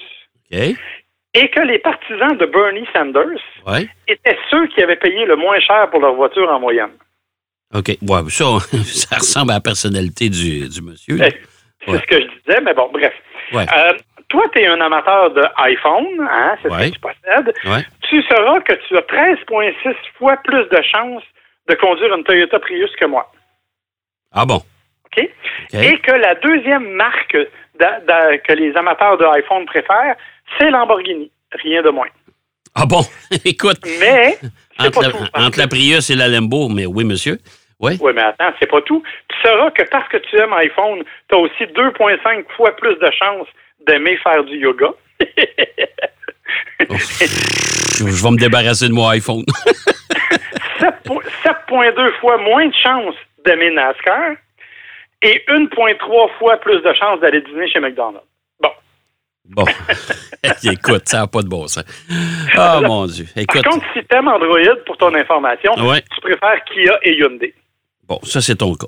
et 0.51 1.51
que 1.51 1.61
les 1.61 1.79
partisans 1.81 2.37
de 2.37 2.47
Bernie 2.47 2.87
Sanders 2.95 3.41
Ouais. 3.67 3.89
étaient 4.09 4.39
ceux 4.51 4.67
qui 4.69 4.83
avaient 4.83 4.97
payé 4.97 5.25
le 5.27 5.37
moins 5.37 5.59
cher 5.61 5.91
pour 5.91 6.01
leur 6.01 6.15
voiture 6.15 6.49
en 6.51 6.61
moyenne. 6.61 6.93
OK. 7.75 7.89
Ouais, 8.03 8.21
ça, 8.31 8.45
ça 8.85 9.17
ressemble 9.17 9.51
à 9.51 9.55
la 9.55 9.61
personnalité 9.61 10.29
du, 10.29 10.69
du 10.69 10.81
monsieur. 10.83 11.19
Eh, 11.21 11.35
C'est 11.85 11.99
ce 11.99 12.07
que 12.07 12.21
je 12.23 12.27
disais, 12.47 12.61
mais 12.63 12.73
bon, 12.75 12.89
bref. 12.93 13.13
Euh, 13.55 13.93
toi, 14.29 14.45
tu 14.53 14.61
es 14.63 14.67
un 14.67 14.81
amateur 14.81 15.31
de 15.33 15.43
iPhone, 15.59 16.07
hein, 16.31 16.57
c'est 16.63 16.69
ce 16.71 16.75
que 16.91 16.95
tu 16.95 17.01
possèdes. 17.01 17.55
Tu 18.09 18.23
sauras 18.23 18.61
que 18.61 18.73
tu 18.89 18.97
as 18.97 19.03
13,6 19.03 19.95
fois 20.19 20.37
plus 20.45 20.65
de 20.69 20.81
chances 20.95 21.23
de 21.69 21.75
conduire 21.75 22.15
une 22.17 22.25
Toyota 22.25 22.59
Prius 22.61 22.91
que 22.97 23.05
moi. 23.05 23.31
Ah 24.33 24.45
bon? 24.47 24.63
Et 25.73 25.99
que 25.99 26.13
la 26.13 26.35
deuxième 26.37 26.89
marque 26.95 27.37
d'a- 27.79 28.01
d'a- 28.01 28.39
que 28.39 28.53
les 28.53 28.75
amateurs 28.77 29.19
de 29.19 29.25
iPhone 29.25 29.67
préfèrent, 29.67 30.17
c'est 30.59 30.71
Lamborghini. 30.71 31.31
Rien 31.53 31.83
de 31.83 31.91
moins. 31.91 32.09
Ah 32.75 32.85
bon? 32.87 33.01
Écoute, 33.45 33.79
Mais, 34.01 34.37
c'est 34.79 34.87
entre 34.87 35.01
pas 35.01 35.07
la, 35.07 35.11
tout. 35.13 35.19
parce 35.33 35.47
entre 35.47 35.59
la 35.59 35.67
Prius 35.69 36.11
et 36.11 36.15
la 36.15 36.29
Lambo, 36.29 36.69
mais 36.69 36.87
oui, 36.87 37.05
monsieur. 37.05 37.39
Oui. 37.81 37.99
Oui, 38.01 38.13
mais 38.15 38.23
attends, 38.23 38.53
c'est 38.59 38.71
pas 38.71 38.81
tout. 38.83 39.03
Tu 39.29 39.37
sauras 39.49 39.71
que 39.71 39.83
parce 39.91 40.09
que 40.09 40.17
tu 40.19 40.37
aimes 40.37 40.53
iPhone, 40.55 41.03
tu 41.29 41.35
as 41.35 41.39
aussi 41.39 41.65
2,5 41.75 42.45
fois 42.57 42.75
plus 42.77 42.95
de 42.97 43.11
chances 43.19 43.49
d'aimer 43.87 44.17
faire 44.19 44.43
du 44.45 44.57
yoga. 44.59 44.89
Je, 46.89 48.07
je 48.07 48.23
vais 48.23 48.31
me 48.31 48.37
débarrasser 48.39 48.89
de 48.89 48.93
mon 48.93 49.09
iPhone. 49.09 49.43
7,2 50.81 52.13
fois 52.21 52.39
moins 52.39 52.67
de 52.67 52.75
chances 52.83 53.15
d'aimer 53.45 53.71
NASCAR 53.71 54.33
et 55.23 55.43
1,3 55.49 56.39
fois 56.39 56.57
plus 56.59 56.81
de 56.83 56.93
chances 56.95 57.21
d'aller 57.21 57.41
dîner 57.41 57.69
chez 57.69 57.81
McDonald's. 57.81 58.27
Bon. 58.61 58.71
Bon. 59.45 59.65
Écoute, 60.73 61.09
ça 61.09 61.21
n'a 61.21 61.27
pas 61.27 61.43
de 61.43 61.49
bon 61.49 61.67
sens. 61.69 61.85
Ah, 62.57 62.81
mon 62.85 63.07
Dieu. 63.07 63.25
Par 63.35 63.43
Écoute. 63.43 63.65
contre, 63.65 63.87
si 63.95 64.01
tu 64.05 64.17
aimes 64.17 64.29
Android, 64.29 64.77
pour 64.85 64.97
ton 64.97 65.15
information, 65.15 65.73
Ouais. 65.87 66.03
tu 66.15 66.21
préfères 66.21 66.63
Kia 66.65 66.99
et 67.03 67.17
Hyundai. 67.19 67.55
Bon, 68.09 68.19
ça, 68.23 68.41
c'est 68.41 68.57
ton 68.57 68.75
cas. 68.75 68.87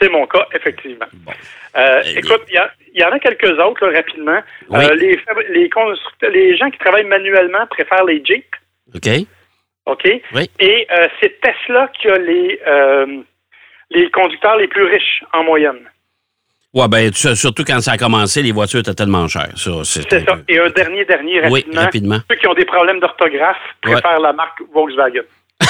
C'est 0.00 0.08
mon 0.08 0.26
cas, 0.26 0.46
effectivement. 0.54 1.06
Bon. 1.12 1.32
Euh, 1.76 2.02
Eh 2.06 2.18
écoute, 2.18 2.42
il 2.48 2.60
y, 3.00 3.04
en 3.04 3.10
a 3.12 3.18
quelques 3.20 3.58
autres, 3.58 3.86
là, 3.86 3.96
rapidement. 3.98 4.40
Oui. 4.68 4.84
Euh, 4.84 4.94
les, 4.96 5.18
les, 5.50 5.68
constructeurs- 5.70 6.30
les 6.30 6.56
gens 6.56 6.70
qui 6.70 6.78
travaillent 6.78 7.04
manuellement 7.06 7.66
préfèrent 7.68 8.04
les 8.04 8.22
Jeep. 8.24 8.44
OK? 8.94 9.08
OK? 9.86 10.08
Oui. 10.34 10.50
Et 10.60 10.86
euh, 10.90 11.06
c'est 11.20 11.40
Tesla 11.40 11.88
qui 12.00 12.08
a 12.08 12.18
les, 12.18 12.60
les 13.94 14.10
conducteurs 14.10 14.56
les 14.56 14.68
plus 14.68 14.84
riches 14.84 15.22
en 15.32 15.44
moyenne. 15.44 15.78
Ouais, 16.74 16.88
ben, 16.88 17.10
tu- 17.10 17.36
surtout 17.36 17.64
quand 17.64 17.80
ça 17.82 17.92
a 17.92 17.96
commencé, 17.98 18.42
les 18.42 18.52
voitures 18.52 18.80
étaient 18.80 18.94
tellement 18.94 19.28
chères. 19.28 19.52
C'est 19.56 20.08
ça. 20.10 20.38
Et 20.48 20.58
un 20.58 20.70
dernier, 20.70 21.04
dernier, 21.04 21.40
Oui, 21.48 21.60
rapidement. 21.60 21.80
rapidement. 21.82 22.18
Ceux 22.30 22.36
qui 22.36 22.46
ont 22.46 22.54
des 22.54 22.64
problèmes 22.64 22.98
d'orthographe 23.00 23.58
préfèrent 23.82 24.20
la 24.20 24.32
marque 24.32 24.58
Volkswagen. 24.72 25.20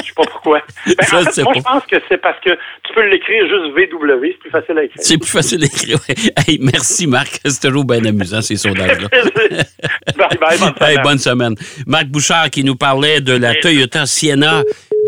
Je 0.00 0.04
sais 0.06 0.12
pas 0.14 0.22
pourquoi. 0.30 0.62
Ben, 0.86 0.94
Je 1.10 1.16
en 1.16 1.22
fait, 1.24 1.32
sais 1.32 1.42
moi, 1.42 1.52
pas. 1.54 1.58
je 1.58 1.64
pense 1.64 1.86
que 1.86 1.96
c'est 2.08 2.18
parce 2.18 2.38
que 2.40 2.50
tu 2.50 2.94
peux 2.94 3.04
l'écrire 3.08 3.42
juste 3.48 3.74
VW, 3.76 4.26
c'est 4.32 4.38
plus 4.38 4.50
facile 4.50 4.78
à 4.78 4.84
écrire. 4.84 5.02
C'est 5.02 5.18
plus 5.18 5.30
facile 5.30 5.58
d'écrire. 5.60 5.98
ouais. 6.08 6.14
Hey, 6.46 6.58
merci, 6.60 7.06
Marc. 7.08 7.40
C'est 7.44 7.60
toujours 7.68 7.84
bien 7.84 8.04
amusant, 8.04 8.40
ces 8.40 8.56
sondages-là. 8.56 9.08
bye 10.16 10.38
bye, 10.38 10.58
bonne 10.58 10.74
Hey, 10.88 10.98
bonne 11.02 11.18
semaine. 11.18 11.54
Marc 11.86 12.06
Bouchard 12.06 12.48
qui 12.50 12.62
nous 12.64 12.76
parlait 12.76 13.20
de 13.20 13.32
la 13.36 13.54
Toyota 13.56 14.06
Sienna, 14.06 14.62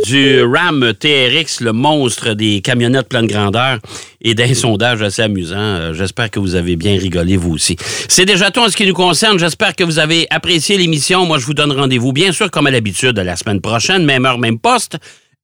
du 0.06 0.42
Ram 0.42 0.92
TRX, 0.98 1.60
le 1.60 1.72
monstre 1.72 2.34
des 2.34 2.60
camionnettes 2.60 3.08
pleine 3.08 3.26
grandeur, 3.26 3.78
et 4.22 4.34
d'un 4.34 4.54
sondage 4.54 5.02
assez 5.02 5.22
amusant. 5.22 5.56
Euh, 5.58 5.94
J'espère 5.94 6.30
que 6.30 6.38
vous 6.38 6.54
avez 6.54 6.76
bien 6.76 6.98
rigolé, 6.98 7.36
vous 7.36 7.52
aussi. 7.52 7.76
C'est 8.08 8.24
déjà 8.24 8.50
tout 8.50 8.60
en 8.60 8.68
ce 8.68 8.76
qui 8.76 8.86
nous 8.86 8.94
concerne. 8.94 9.38
J'espère 9.38 9.74
que 9.74 9.84
vous 9.84 9.98
avez 9.98 10.26
apprécié 10.30 10.76
l'émission. 10.76 11.26
Moi, 11.26 11.38
je 11.38 11.46
vous 11.46 11.54
donne 11.54 11.72
rendez-vous, 11.72 12.12
bien 12.12 12.32
sûr, 12.32 12.50
comme 12.50 12.66
à 12.66 12.70
l'habitude, 12.70 13.18
la 13.18 13.36
semaine 13.36 13.60
prochaine, 13.60 14.04
même 14.04 14.26
heure, 14.26 14.38
même 14.38 14.58
poste. 14.58 14.98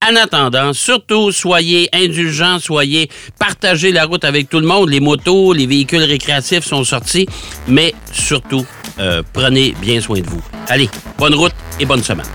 En 0.06 0.14
attendant, 0.14 0.74
surtout, 0.74 1.32
soyez 1.32 1.88
indulgents, 1.92 2.58
soyez, 2.58 3.08
partagez 3.38 3.92
la 3.92 4.04
route 4.04 4.24
avec 4.24 4.50
tout 4.50 4.60
le 4.60 4.66
monde. 4.66 4.90
Les 4.90 5.00
motos, 5.00 5.54
les 5.54 5.66
véhicules 5.66 6.02
récréatifs 6.02 6.64
sont 6.64 6.84
sortis, 6.84 7.26
mais 7.66 7.94
surtout, 8.12 8.64
euh, 9.00 9.22
prenez 9.32 9.74
bien 9.80 10.00
soin 10.00 10.20
de 10.20 10.26
vous. 10.26 10.42
Allez, 10.68 10.90
bonne 11.18 11.34
route 11.34 11.54
et 11.80 11.86
bonne 11.86 12.02
semaine. 12.02 12.26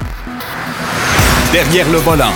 Derrière 1.51 1.89
le 1.89 1.97
volant. 1.97 2.33